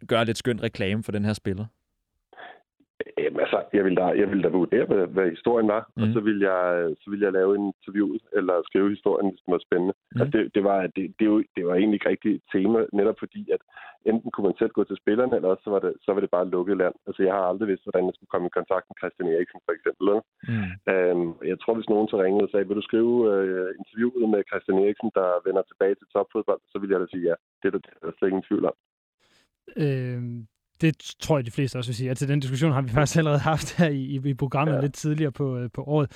[0.09, 1.67] gøre lidt skønt reklame for den her spiller?
[3.33, 6.03] Jamen, altså, jeg ville da, jeg ville da vurdere, hvad, hvad historien var, mm.
[6.03, 6.63] og så ville, jeg,
[7.03, 8.09] så ville jeg lave en interview
[8.39, 9.95] eller skrive historien, hvis den var spændende.
[9.99, 10.21] Mm.
[10.21, 13.19] Altså, det, det, var, det, det, jo, det var egentlig ikke rigtigt et tema, netop
[13.19, 13.63] fordi, at
[14.11, 16.31] enten kunne man selv gå til spillerne, eller også så var det, så var det
[16.37, 16.95] bare lukket land.
[17.07, 19.73] Altså, jeg har aldrig vidst, hvordan jeg skulle komme i kontakt med Christian Eriksen, for
[19.77, 20.07] eksempel.
[20.53, 20.71] Mm.
[20.93, 24.49] Øhm, jeg tror, hvis nogen så ringede og sagde, vil du skrive øh, interviewet med
[24.51, 27.37] Christian Eriksen, der vender tilbage til topfodbold, så ville jeg da sige ja.
[27.61, 28.77] Det er der, det er der slet ingen tvivl om.
[29.85, 30.23] Øh,
[30.83, 32.09] det tror jeg, de fleste også vil sige.
[32.09, 34.81] Altså, den diskussion har vi faktisk allerede haft her i, i, programmet ja.
[34.81, 36.09] Lidt tidligere på, øh, på året.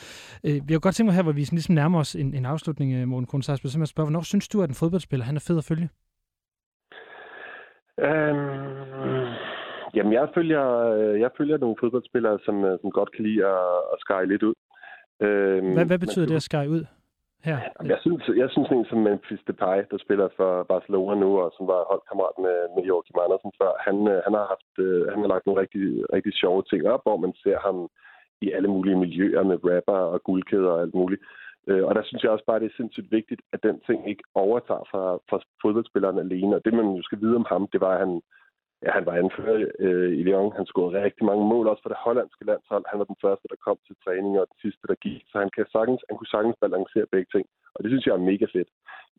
[0.46, 2.46] Øh, vi har godt tænkt mig her, hvor vi sådan ligesom nærmer os en, en
[2.46, 5.44] afslutning, øh, Morten Kronsarsby, simpelthen at spørge, hvornår synes du, at en fodboldspiller han er
[5.48, 5.88] fed at følge?
[8.08, 9.28] Øhm,
[9.96, 10.64] jamen, jeg følger,
[10.96, 14.54] øh, jeg følger nogle fodboldspillere, som, som godt kan lide at, at skære lidt ud.
[15.22, 16.84] Øhm, Hvad, hvad betyder det at skære ud
[17.50, 17.58] Ja.
[17.92, 21.66] Jeg synes, jeg synes en som Memphis Depay, der spiller for Barcelona nu, og som
[21.72, 25.30] var holdkammerat med, med Joachim Andersen før, han, øh, han, har haft, øh, han har
[25.34, 25.84] lagt nogle rigtig,
[26.16, 27.76] rigtig sjove ting op, hvor man ser ham
[28.46, 31.22] i alle mulige miljøer med rapper og guldkæder og alt muligt.
[31.68, 34.24] Øh, og der synes jeg også bare, det er sindssygt vigtigt, at den ting ikke
[34.34, 36.56] overtager fra, fra fodboldspilleren alene.
[36.56, 38.20] Og det, man jo skal vide om ham, det var, at han,
[38.84, 39.56] ja, han var anfører
[39.86, 40.56] øh, i Lyon.
[40.58, 42.84] Han scorede rigtig mange mål, også for det hollandske landshold.
[42.90, 45.22] Han var den første, der kom til træning, og den sidste, der gik.
[45.30, 47.46] Så han, kan sagtens, han kunne sagtens balancere begge ting.
[47.74, 48.70] Og det synes jeg er mega fedt.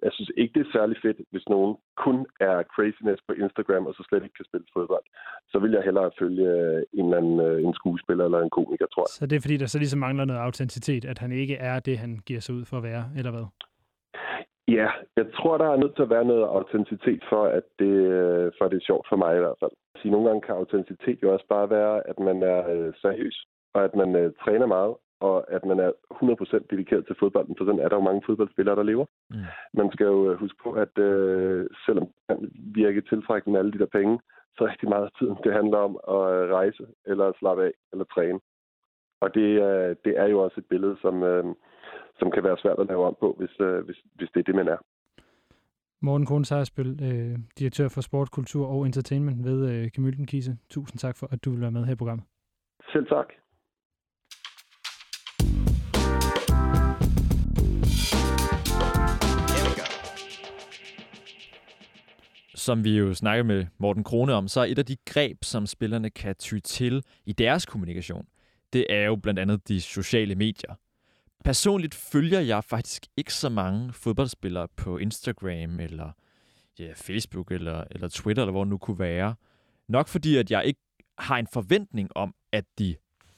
[0.06, 1.74] jeg synes ikke, det er særlig fedt, hvis nogen
[2.06, 2.18] kun
[2.50, 5.06] er craziness på Instagram, og så slet ikke kan spille fodbold.
[5.52, 8.88] Så vil jeg hellere følge øh, en eller anden øh, en skuespiller eller en komiker,
[8.94, 9.16] tror jeg.
[9.20, 11.96] Så det er fordi, der så ligesom mangler noget autenticitet, at han ikke er det,
[11.98, 13.46] han giver sig ud for at være, eller hvad?
[14.68, 18.52] Ja, jeg tror, der er nødt til at være noget autenticitet for, at det, øh,
[18.58, 19.72] for det er sjovt for mig i hvert fald.
[19.98, 23.84] Så nogle gange kan autenticitet jo også bare være, at man er øh, seriøs, og
[23.84, 27.80] at man øh, træner meget, og at man er 100% dedikeret til fodbolden, for sådan
[27.80, 29.06] er der jo mange fodboldspillere, der lever.
[29.30, 29.46] Mm.
[29.74, 33.72] Man skal jo øh, huske på, at øh, selvom det kan virke tiltrækkende med alle
[33.72, 34.20] de der penge,
[34.58, 38.40] så rigtig meget af tiden, det handler om at rejse, eller slappe af, eller træne.
[39.22, 41.46] Og det, øh, det er jo også et billede, som, øh,
[42.20, 44.56] som kan være svært at lave om på, hvis, øh, hvis, hvis det er det,
[44.56, 44.78] man er.
[46.02, 50.58] Morten Krohn Sejersbøl, øh, direktør for Sport, Kultur og Entertainment ved øh, Gemyldenkise.
[50.70, 52.26] Tusind tak for, at du vil være med her i programmet.
[52.92, 53.26] Selv tak.
[62.56, 65.66] Som vi jo snakker med Morten Krone om, så er et af de greb, som
[65.66, 68.26] spillerne kan ty til i deres kommunikation,
[68.74, 70.76] det er jo blandt andet de sociale medier.
[71.48, 76.12] Personligt følger jeg faktisk ikke så mange fodboldspillere på Instagram eller
[76.80, 79.36] ja, Facebook eller, eller Twitter, eller hvor det nu kunne være.
[79.88, 80.80] Nok fordi, at jeg ikke
[81.18, 82.96] har en forventning om, at de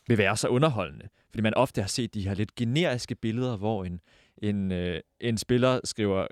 [0.08, 1.10] vil være så underholdende.
[1.30, 4.00] Fordi man ofte har set de her lidt generiske billeder, hvor en,
[4.38, 6.28] en, øh, en spiller skriver,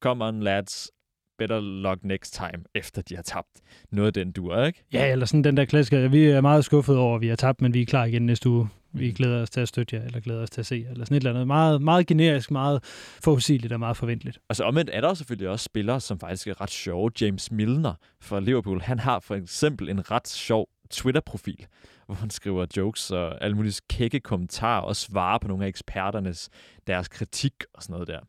[0.00, 0.90] come on lads,
[1.38, 3.48] better luck next time, efter de har tabt.
[3.90, 4.84] Noget af den duer, ikke?
[4.92, 6.08] Ja, eller sådan den der klassiker.
[6.08, 8.48] Vi er meget skuffet over, at vi har tabt, men vi er klar igen næste
[8.48, 8.68] uge.
[8.92, 11.04] Vi glæder os til at støtte jer, eller glæder os til at se jer, eller
[11.04, 11.46] sådan et eller andet.
[11.46, 12.84] Meget, meget generisk, meget
[13.24, 14.38] forudsigeligt og meget forventeligt.
[14.48, 17.10] Altså omvendt er der selvfølgelig også spillere, som faktisk er ret sjove.
[17.20, 21.66] James Milner fra Liverpool, han har for eksempel en ret sjov Twitter-profil,
[22.06, 26.48] hvor han skriver jokes og alle mulige kække kommentarer og svarer på nogle af eksperternes
[26.86, 28.20] deres kritik og sådan noget der.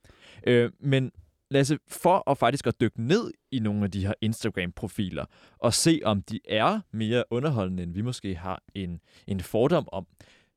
[0.48, 1.12] Øh, men
[1.52, 5.26] Lasse, for at faktisk at dykke ned i nogle af de her Instagram-profiler
[5.60, 10.06] og se, om de er mere underholdende, end vi måske har en, en fordom om,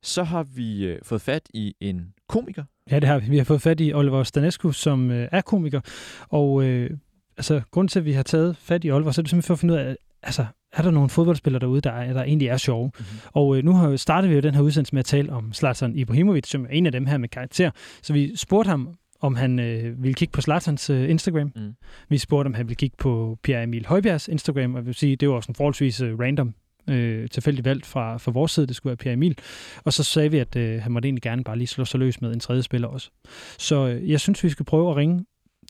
[0.03, 2.65] så har vi øh, fået fat i en komiker.
[2.91, 3.31] Ja, det har vi.
[3.31, 5.81] Vi har fået fat i Oliver Stanescu, som øh, er komiker.
[6.29, 6.91] Og øh,
[7.37, 9.55] altså, grund til, at vi har taget fat i Oliver, så er det simpelthen for
[9.55, 12.57] at finde ud af, altså, er der nogle fodboldspillere derude, der, er, der egentlig er
[12.57, 12.91] sjove?
[12.99, 13.19] Mm-hmm.
[13.33, 15.97] Og øh, nu har startet vi jo den her udsendelse med at tale om Zlatan
[15.97, 17.71] Ibrahimovic, som er en af dem her med karakter.
[18.03, 21.53] Så vi spurgte ham, om han øh, ville kigge på Zlatans øh, Instagram.
[21.57, 21.75] Mm.
[22.09, 25.17] Vi spurgte, om han ville kigge på Pierre Emil Højbjergs Instagram, og jeg vil sige,
[25.17, 26.55] det var sådan forholdsvis øh, random
[26.91, 29.39] øh, tilfældigt valgt fra, fra vores side, det skulle være Pierre Emil.
[29.85, 32.21] Og så sagde vi, at øh, han måtte egentlig gerne bare lige slå sig løs
[32.21, 33.11] med en tredje spiller også.
[33.59, 35.25] Så øh, jeg synes, vi skal prøve at ringe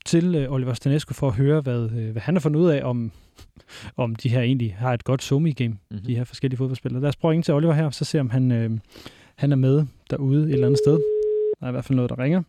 [0.04, 2.84] til øh, Oliver Stanescu for at høre, hvad, øh, hvad han har fundet ud af,
[2.84, 3.12] om,
[3.96, 6.06] om de her egentlig har et godt somi-game, mm-hmm.
[6.06, 7.02] de her forskellige fodboldspillere.
[7.02, 8.70] Lad os prøve at ringe til Oliver her, så se om han, øh,
[9.36, 11.00] han er med derude et eller andet sted.
[11.60, 12.42] Der er i hvert fald noget, der ringer.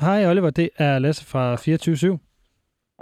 [0.00, 2.18] Hej Oliver, det er Lasse fra 24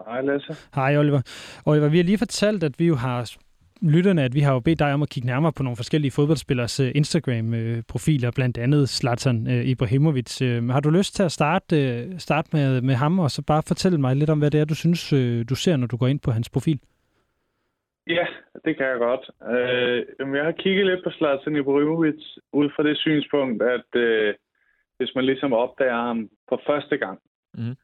[0.06, 0.52] Hej Lasse.
[0.74, 1.20] Hej Oliver.
[1.66, 3.36] Oliver, vi har lige fortalt, at vi jo har
[3.82, 6.80] lytterne, at vi har jo bedt dig om at kigge nærmere på nogle forskellige fodboldspillers
[6.80, 10.42] uh, Instagram-profiler, blandt andet Zlatan uh, Ibrahimovic.
[10.42, 13.98] Uh, har du lyst til at starte, starte med, med ham, og så bare fortælle
[13.98, 15.10] mig lidt om, hvad det er, du synes,
[15.50, 16.80] du ser, når du går ind på hans profil?
[18.06, 18.26] Ja,
[18.64, 19.30] det kan jeg godt.
[19.40, 22.22] Uh, jeg har kigget lidt på Zlatan Ibrahimovic
[22.52, 24.34] ud fra det synspunkt, at uh,
[24.98, 27.18] hvis man ligesom opdager ham for første gang,
[27.54, 27.76] mm.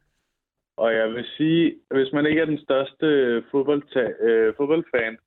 [0.76, 3.06] og jeg vil sige, hvis man ikke er den største
[3.50, 5.18] fodboldta- øh, fodboldfan,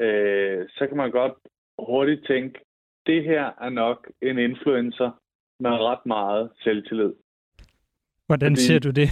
[0.00, 1.32] øh, så kan man godt
[1.78, 2.60] hurtigt tænke,
[3.06, 5.10] det her er nok en influencer
[5.60, 7.12] med ret meget selvtillid.
[8.26, 9.08] Hvordan Fordi, ser du det?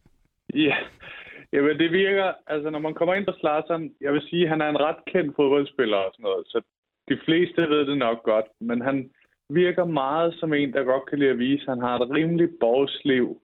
[0.68, 0.76] ja,
[1.52, 4.68] jamen det virker, altså når man kommer ind på Zlatan, jeg vil sige, han er
[4.68, 6.62] en ret kendt fodboldspiller og sådan noget, så
[7.08, 9.10] de fleste ved det nok godt, men han
[9.54, 12.52] virker meget som en, der godt kan lide at vise, at han har et rimeligt
[12.60, 13.40] borgsliv,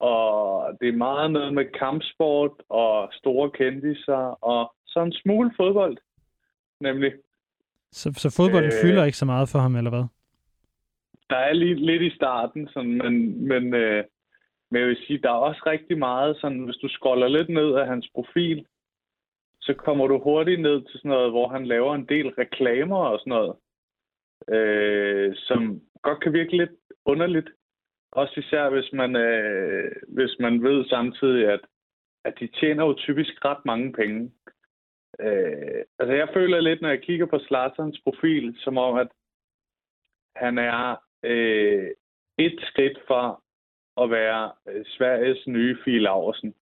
[0.00, 5.96] og det er meget noget med kampsport og store kendiser, og så en smule fodbold,
[6.80, 7.12] nemlig.
[7.92, 10.04] Så, så fodbolden øh, fylder ikke så meget for ham, eller hvad?
[11.30, 14.04] Der er lige lidt i starten, sådan, men, men, øh,
[14.70, 17.74] men jeg vil sige, der er også rigtig meget, sådan, hvis du scroller lidt ned
[17.74, 18.66] af hans profil,
[19.60, 23.18] så kommer du hurtigt ned til sådan noget, hvor han laver en del reklamer og
[23.18, 23.56] sådan noget,
[24.48, 26.70] øh, som godt kan virke lidt
[27.04, 27.48] underligt.
[28.12, 31.60] Også især, hvis man, øh, hvis man ved samtidig, at,
[32.24, 34.32] at de tjener jo typisk ret mange penge.
[35.20, 39.08] Øh, altså jeg føler lidt, når jeg kigger på Slatterns profil, som om, at
[40.36, 41.90] han er øh,
[42.38, 43.42] et skridt fra
[44.02, 46.54] at være øh, Sveriges nye Fie Laversen.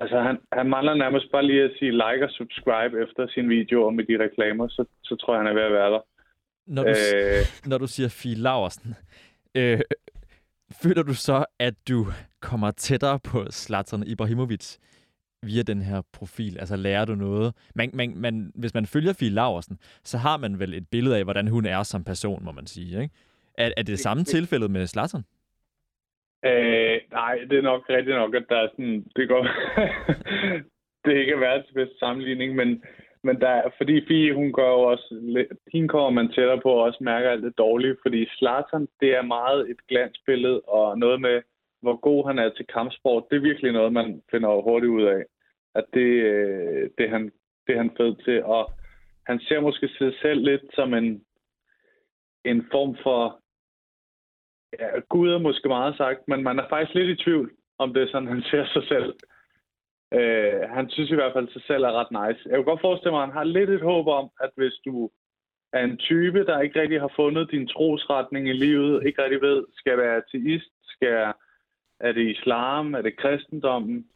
[0.00, 3.82] Altså han, han mangler nærmest bare lige at sige like og subscribe efter sin video
[3.82, 6.00] og med de reklamer, så, så tror jeg, han er ved at være der.
[6.66, 8.94] Når du, øh, når du siger Fie Laversen,
[9.54, 9.80] øh,
[10.82, 12.06] føler du så, at du
[12.40, 14.76] kommer tættere på Zlatan Ibrahimovic
[15.42, 16.58] via den her profil?
[16.58, 17.54] Altså lærer du noget?
[17.74, 21.24] Man, man, man, hvis man følger Fie Laversen, så har man vel et billede af,
[21.24, 23.02] hvordan hun er som person, må man sige.
[23.02, 23.14] Ikke?
[23.58, 25.24] Er, er det det samme tilfælde med Zlatan?
[26.44, 29.42] Øh, nej, det er nok rigtigt nok, at der er sådan, det går,
[31.04, 32.82] det er ikke verdens bedste sammenligning, men,
[33.24, 35.06] men der, fordi Fie, hun gør jo også,
[35.72, 39.22] hende kommer man tættere på og også mærker alt det dårlige, fordi Zlatan, det er
[39.22, 41.42] meget et glansbillede, og noget med,
[41.82, 45.24] hvor god han er til kampsport, det er virkelig noget, man finder hurtigt ud af,
[45.74, 47.32] at det, øh, det, er han,
[47.66, 48.72] det er han fed til, og
[49.26, 51.24] han ser måske sig selv lidt som en,
[52.44, 53.40] en form for,
[54.80, 58.02] ja, Gud er måske meget sagt, men man er faktisk lidt i tvivl, om det
[58.02, 59.14] er sådan, han ser sig selv.
[60.18, 62.42] Øh, han synes i hvert fald, at sig selv er ret nice.
[62.48, 65.10] Jeg kan godt forestille mig, at han har lidt et håb om, at hvis du
[65.72, 69.64] er en type, der ikke rigtig har fundet din trosretning i livet, ikke rigtig ved,
[69.80, 71.32] skal være ateist, skal
[72.00, 74.06] er det islam, er det kristendommen,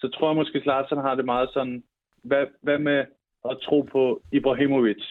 [0.00, 1.82] så tror jeg måske, Zlatan har det meget sådan,
[2.24, 3.04] hvad, hvad med
[3.50, 5.02] at tro på Ibrahimovic?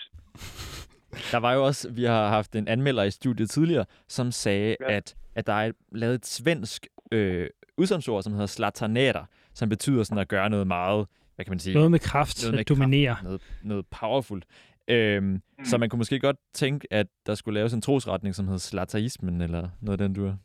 [1.31, 4.95] Der var jo også, vi har haft en anmelder i studiet tidligere, som sagde, ja.
[4.95, 9.25] at, at der er lavet et svensk øh, udsagnsord, som hedder slataneter,
[9.59, 11.73] som betyder sådan at gøre noget meget, hvad kan man sige?
[11.73, 13.13] Noget med kraft, noget med at dominere.
[13.13, 14.41] Kraft, noget, noget powerful.
[14.87, 15.41] Øhm, mm.
[15.69, 19.41] Så man kunne måske godt tænke, at der skulle laves en trosretning, som hedder slataismen,
[19.41, 20.35] eller noget af den, du er.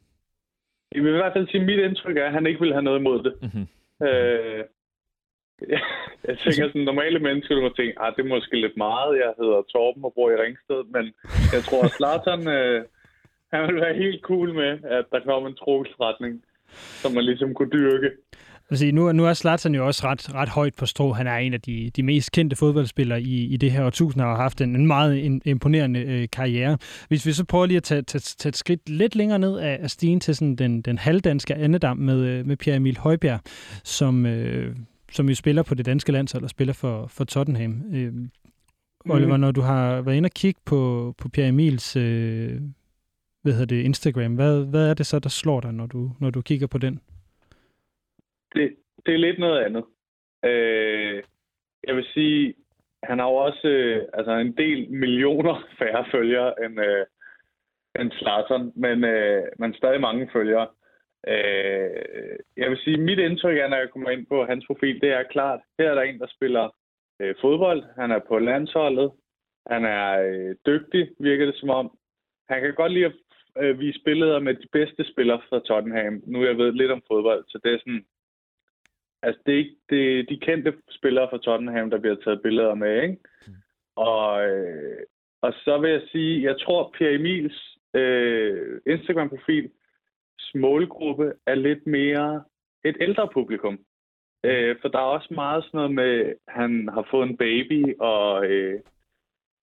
[0.94, 2.82] Jeg vil i hvert fald sige, at mit indtryk er, at han ikke vil have
[2.82, 3.34] noget imod det.
[3.42, 3.66] Mm-hmm.
[4.06, 4.64] Øh,
[6.28, 9.18] jeg tænker sådan, normale mennesker, du må tænke, ah, det er måske lidt meget.
[9.22, 11.04] Jeg hedder Torben og bor i Ringsted, men
[11.54, 12.84] jeg tror, at Zlatan, øh,
[13.52, 16.32] han vil være helt cool med, at der kommer en trosretning,
[17.02, 18.10] som man ligesom kunne dyrke.
[18.70, 21.12] Altså, nu, nu er Zlatan jo også ret, ret højt på strå.
[21.12, 24.28] Han er en af de, de mest kendte fodboldspillere i, i det her årtusind, og
[24.28, 26.78] har haft en, en meget imponerende øh, karriere.
[27.08, 29.78] Hvis vi så prøver lige at tage, tage, tage et skridt lidt længere ned af,
[29.82, 33.40] af stigen til sådan den, den halvdanske andedam med, øh, med Pierre Emil Højbjerg,
[33.84, 34.76] som, øh,
[35.12, 37.82] som jo spiller på det danske landshold og spiller for, for Tottenham.
[37.92, 38.12] Øh,
[39.10, 42.60] Oliver, når du har været inde og kigge på, på Pierre Emils øh,
[43.42, 46.30] hvad hedder det, Instagram, hvad, hvad er det så, der slår dig, når du, når
[46.30, 47.00] du kigger på den?
[48.54, 48.76] Det,
[49.06, 49.84] det er lidt noget andet.
[50.44, 51.22] Øh,
[51.86, 52.54] jeg vil sige,
[53.02, 57.06] han har jo også øh, altså en del millioner færre følgere end, øh,
[58.00, 60.66] end Slatern, men, øh, men stadig mange følgere.
[61.28, 65.10] Øh, jeg vil sige, mit indtryk er, når jeg kommer ind på hans profil, det
[65.10, 66.74] er klart, her er der en, der spiller
[67.20, 67.82] øh, fodbold.
[67.98, 69.10] Han er på landsholdet.
[69.70, 71.98] Han er øh, dygtig, virker det som om.
[72.48, 73.12] Han kan godt lide at
[73.58, 76.22] øh, vise billeder med de bedste spillere fra Tottenham.
[76.26, 78.04] Nu jeg ved lidt om fodbold, så det er sådan...
[79.24, 82.74] Altså, det er ikke det er de kendte spillere fra Tottenham, der bliver taget billeder
[82.74, 83.16] med, ikke?
[83.96, 85.02] Og, øh,
[85.42, 89.70] og så vil jeg sige, jeg tror, Pierre Emils øh, Instagram-profil
[90.54, 92.44] målgruppe er lidt mere
[92.84, 93.78] et ældre publikum.
[94.44, 97.96] Øh, for der er også meget sådan noget med, at han har fået en baby,
[98.00, 98.80] og øh,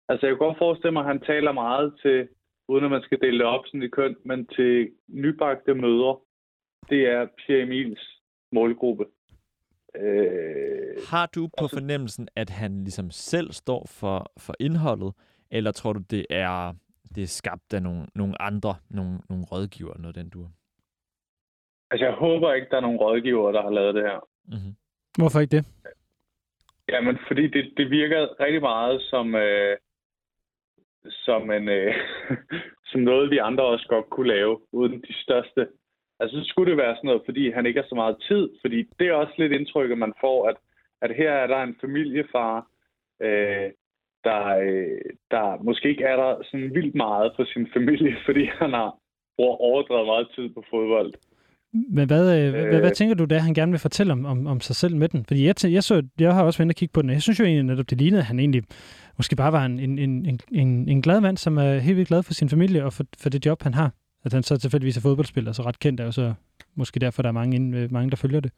[0.09, 2.29] altså jeg kan godt forestille mig, at han taler meget til,
[2.69, 6.19] uden at man skal dele det op sådan i køn, men til nybagte mødre.
[6.91, 8.21] Det er Pierre Emils
[8.53, 9.07] målgruppe.
[9.97, 15.15] Øh, Har du på fornemmelsen, at han ligesom selv står for, for indholdet,
[15.51, 16.75] eller tror du, det er,
[17.15, 20.47] det er skabt af nogle, nogle andre, nogle, nogle rådgiver, noget den du
[21.91, 24.21] altså jeg håber ikke, der er nogen rådgiver, der har lavet det her.
[24.45, 24.75] Mm-hmm.
[25.19, 25.67] Hvorfor ikke det?
[26.89, 29.77] Jamen, fordi det, det virker rigtig meget som, øh,
[31.05, 31.95] som, en, øh,
[32.91, 35.69] som noget, vi andre også godt kunne lave, uden de største.
[36.21, 38.49] Altså, så skulle det være sådan noget, fordi han ikke har så meget tid.
[38.61, 40.57] Fordi det er også lidt indtrykket, man får, at,
[41.03, 42.67] at her er der en familiefar,
[43.27, 43.69] øh,
[44.25, 45.01] der, øh,
[45.31, 48.91] der måske ikke er der sådan vildt meget for sin familie, fordi han har
[49.37, 51.13] brugt overdrevet meget tid på fodbold.
[51.73, 54.47] Men hvad, øh, hvad, hvad, hvad tænker du, da han gerne vil fortælle om, om,
[54.47, 55.25] om sig selv med den?
[55.25, 57.15] Fordi jeg, tæ- jeg, så, jeg har også været inde og kigge på den, og
[57.15, 58.63] jeg synes jo egentlig netop, det lignede, at han egentlig
[59.17, 62.23] måske bare var en, en, en, en, en glad mand, som er helt vildt glad
[62.23, 63.91] for sin familie og for, for det job, han har.
[64.25, 66.35] At han så tilfældigvis er fodboldspiller, så ret kendt er jo så
[66.75, 68.53] måske derfor, der er mange, ind- øh, mange der følger det.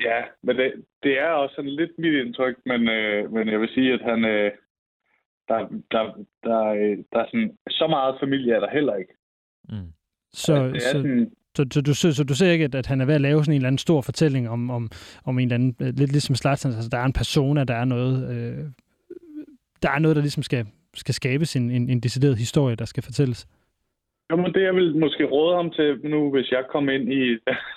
[0.00, 0.72] Ja, men det,
[1.02, 4.24] det er også sådan lidt mit indtryk, men, øh, men jeg vil sige, at han,
[4.24, 4.50] øh,
[5.48, 5.58] der,
[5.90, 6.02] der,
[6.42, 9.12] der, øh, der er sådan, så meget familie er der heller ikke.
[9.68, 9.92] Mm.
[10.32, 13.00] Så, Altså, så, sådan, så, så, du, så, så du ser ikke, at, at han
[13.00, 14.90] er ved at lave sådan en eller anden stor fortælling om, om,
[15.24, 17.84] om en eller anden, øh, lidt ligesom Zlatan, altså der er en persona, der er
[17.84, 18.64] noget, øh,
[19.82, 23.02] der er noget, der ligesom skal, skal skabes en, en, en decideret historie, der skal
[23.02, 23.46] fortælles.
[24.32, 27.24] Jamen, det jeg vil måske råde ham til nu, hvis jeg kom ind i,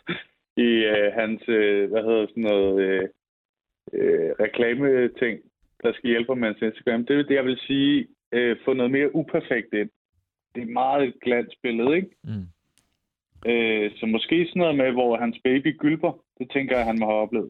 [0.68, 3.08] i øh, hans, øh, hvad hedder sådan noget, øh,
[3.94, 5.40] øh, reklame-ting,
[5.84, 8.74] der skal hjælpe ham med hans Instagram, det er det, jeg vil sige, øh, få
[8.74, 9.90] noget mere uperfekt ind.
[10.56, 12.10] Det er meget et glansbillede, ikke?
[12.24, 12.48] Mm.
[13.52, 16.12] Øh, så måske sådan noget med, hvor hans baby gylper.
[16.38, 17.50] Det tænker jeg, han må have oplevet.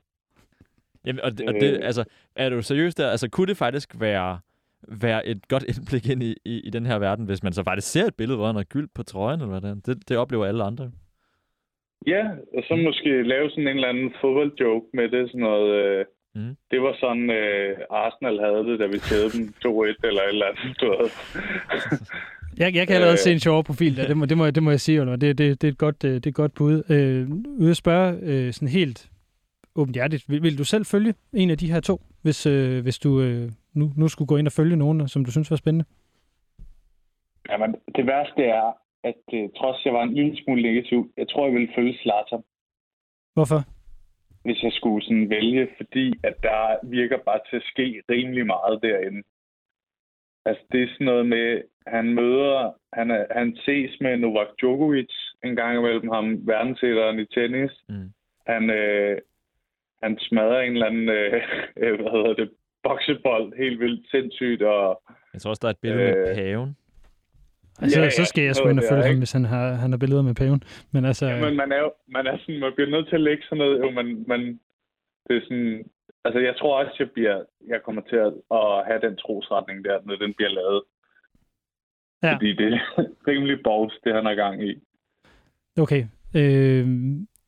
[1.06, 1.80] Jamen, og, det, og det, Øh.
[1.84, 2.04] altså,
[2.36, 3.10] er du seriøs der?
[3.10, 4.40] Altså, kunne det faktisk være,
[4.88, 7.92] være et godt indblik ind i, i, i den her verden, hvis man så faktisk
[7.92, 9.94] ser et billede, hvor han har gyld på trøjen, eller hvad det er?
[9.94, 10.92] Det, det oplever alle andre.
[12.08, 12.24] Ja,
[12.58, 15.30] og så måske lave sådan en eller anden fodboldjoke med det.
[15.30, 16.06] Sådan noget, øh,
[16.38, 16.56] Mm.
[16.72, 20.46] Det var sådan, øh, Arsenal havde det, da vi tævede dem 2-1 eller et eller
[20.46, 20.82] andet.
[20.82, 21.10] Du ved.
[22.58, 23.18] Jeg, jeg kan allerede Øh.
[23.18, 24.08] se en sjovere profil der.
[24.08, 25.16] Det må, det må, det må jeg sige, Oliver.
[25.16, 26.84] Det, det, det, er et godt, øh, det er et godt bud.
[26.90, 27.30] Øh,
[27.60, 29.10] ude at spørge øh, sådan helt
[29.76, 30.24] åbenhjertigt.
[30.30, 33.50] Vil, vil du selv følge en af de her to, hvis, øh, hvis du øh,
[33.76, 35.86] nu, nu skulle gå ind og følge nogen, som du synes var spændende?
[37.50, 38.72] Jamen, det værste er,
[39.04, 42.44] at øh, trods jeg var en lille smule negativ, jeg tror, jeg ville følge Zlatan,
[43.34, 43.62] Hvorfor?
[44.46, 48.82] hvis jeg skulle sådan vælge, fordi at der virker bare til at ske rimelig meget
[48.82, 49.24] derinde.
[50.46, 55.14] Altså, det er sådan noget med, han møder, han, er, han ses med Novak Djokovic
[55.44, 57.72] en gang imellem ham, verdensætteren i tennis.
[57.90, 58.10] Mm.
[58.48, 59.18] Han, øh,
[60.04, 61.42] han smadrer en eller anden, øh,
[62.02, 62.50] hvad hedder det,
[62.88, 65.02] boksebold helt vildt sindssygt, og
[65.34, 66.72] Jeg tror også, der er et billede øh, med paven.
[67.82, 69.24] Altså, Ja, så ja, skal jeg sgu ind og følge ham, ikke?
[69.26, 70.62] hvis han har, han har billeder med paven.
[70.94, 73.22] Men altså, Ja, men man er jo, man er sådan, man bliver nødt til at
[73.22, 74.40] lægge sådan noget, jo, man, man,
[75.28, 75.84] det er sådan,
[76.26, 79.98] altså jeg tror også, jeg bliver, jeg kommer til at, at have den trosretning der,
[80.06, 80.82] når den bliver lavet.
[82.24, 82.34] Ja.
[82.34, 82.80] Fordi det er
[83.30, 84.72] rimelig balls, det han er gang i.
[85.84, 86.04] okay.
[86.36, 86.86] Øh,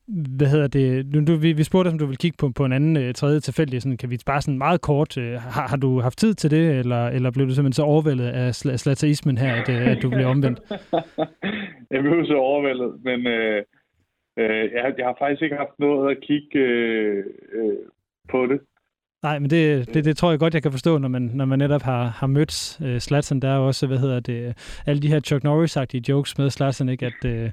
[0.07, 1.13] hvad hedder det?
[1.13, 3.39] Nu, du, vi, vi spurgte, om du vil kigge på, på en anden øh, tredje
[3.39, 3.81] tilfældig.
[3.81, 5.17] Sådan, kan vi bare sådan meget kort...
[5.17, 8.27] Øh, har, har du haft tid til det, eller, eller blev du simpelthen så overvældet
[8.27, 10.59] af sl- slataismen her, at, øh, at du blev omvendt?
[11.91, 13.63] jeg blev så overvældet, men øh,
[14.39, 17.77] øh, jeg, jeg har faktisk ikke haft noget at kigge øh, øh,
[18.29, 18.59] på det.
[19.23, 21.59] Nej, men det, det, det tror jeg godt, jeg kan forstå, når man, når man
[21.59, 23.39] netop har, har mødt øh, Zlatan.
[23.39, 24.53] Der er også, hvad hedder det,
[24.85, 27.05] alle de her Chuck Norris-agtige jokes med Zlatan, ikke?
[27.05, 27.51] At øh,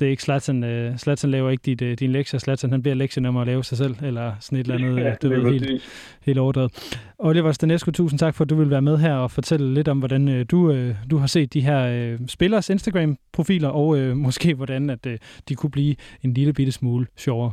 [0.00, 2.40] det er ikke Zlatan, øh, Zlatan laver ikke dit, øh, din lektier.
[2.40, 5.16] Zlatan, han bliver lektienummer at lave sig selv, eller sådan et eller andet, Ja, øh,
[5.22, 5.82] du det ved, helt,
[6.22, 7.02] helt overdrevet.
[7.18, 9.98] Oliver Stanescu, tusind tak for, at du vil være med her og fortælle lidt om,
[9.98, 14.54] hvordan øh, du, øh, du har set de her øh, spillers Instagram-profiler, og øh, måske
[14.54, 17.52] hvordan at, øh, de kunne blive en lille bitte smule sjovere.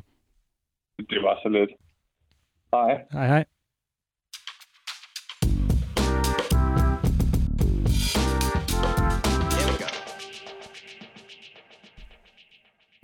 [0.98, 1.85] Det var så let.
[2.76, 3.02] Hej.
[3.12, 3.46] Hej hej.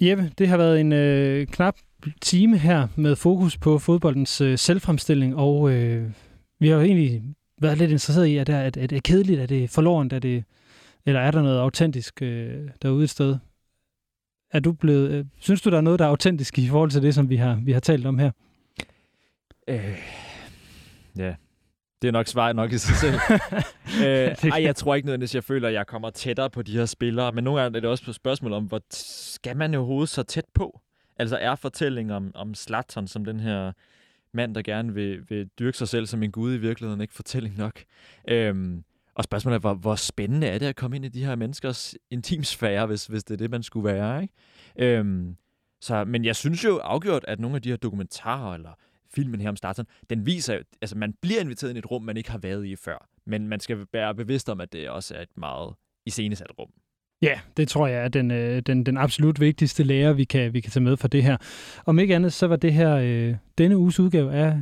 [0.01, 1.75] Jeppe, det har været en øh, knap
[2.21, 6.11] time her med fokus på fodboldens øh, selvfremstilling, og øh,
[6.59, 7.23] vi har jo egentlig
[7.61, 10.13] været lidt interesseret i, at det er, at, at det er kedeligt, er det forlorent,
[10.13, 10.43] er det,
[11.05, 13.37] eller er der noget autentisk øh, derude et sted?
[14.51, 17.01] Er du blevet, øh, synes du, der er noget, der er autentisk i forhold til
[17.01, 18.31] det, som vi har, vi har talt om her?
[19.67, 19.97] Øh,
[21.17, 21.35] ja,
[22.01, 23.15] det er nok svaret nok i sig selv.
[24.05, 26.85] øh, ej, jeg tror ikke nødvendigvis, jeg føler, at jeg kommer tættere på de her
[26.85, 27.31] spillere.
[27.31, 30.45] Men nogle gange er det også på spørgsmål om, hvor skal man overhovedet så tæt
[30.53, 30.81] på?
[31.17, 33.71] Altså er fortællingen om, om Zlatan som den her
[34.33, 37.57] mand, der gerne vil, vil dyrke sig selv som en gud i virkeligheden, ikke fortælling
[37.57, 37.83] nok.
[38.27, 38.83] Øhm,
[39.15, 41.95] og spørgsmålet er, hvor, hvor spændende er det at komme ind i de her menneskers
[42.09, 44.33] intimsfære, hvis, hvis det er det, man skulle være, ikke?
[44.77, 45.35] Øhm,
[45.81, 48.71] så, men jeg synes jo afgjort, at nogle af de her dokumentarer eller
[49.15, 52.03] filmen her om Zlatan, den viser jo, altså man bliver inviteret ind i et rum,
[52.03, 53.09] man ikke har været i før.
[53.25, 55.73] Men man skal være bevidst om, at det også er et meget
[56.05, 56.69] iscenesat rum.
[57.21, 60.61] Ja, det tror jeg er den, øh, den, den absolut vigtigste lære, vi kan, vi
[60.61, 61.37] kan tage med fra det her.
[61.85, 64.61] Om ikke andet, så var det her øh, denne uges udgave af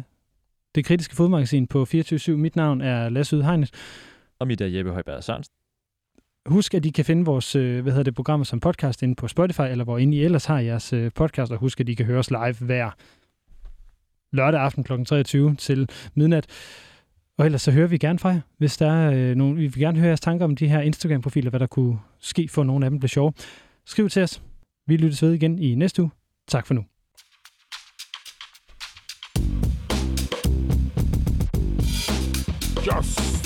[0.76, 2.32] det kritiske fodmagasin på 24-7.
[2.32, 3.72] Mit navn er Lasse Udhegnet.
[4.40, 5.54] Og mit er Jeppe Højberg Sørensen.
[6.46, 9.28] Husk, at I kan finde vores øh, hvad hedder det, programmer som podcast inde på
[9.28, 12.06] Spotify, eller hvor inde I ellers har jeres øh, podcast, og husk, at I kan
[12.06, 12.92] høre os live hver
[14.32, 15.04] lørdag aften kl.
[15.04, 16.46] 23 til midnat.
[17.38, 19.58] Og ellers så hører vi gerne fra jer, hvis der er øh, nogen.
[19.58, 22.64] Vi vil gerne høre jeres tanker om de her Instagram-profiler, hvad der kunne ske for,
[22.64, 23.34] nogle af dem blev sjove.
[23.86, 24.42] Skriv til os.
[24.88, 26.12] Vi lyttes ved igen i næste uge.
[26.48, 26.84] Tak for nu.
[32.98, 33.39] Yes!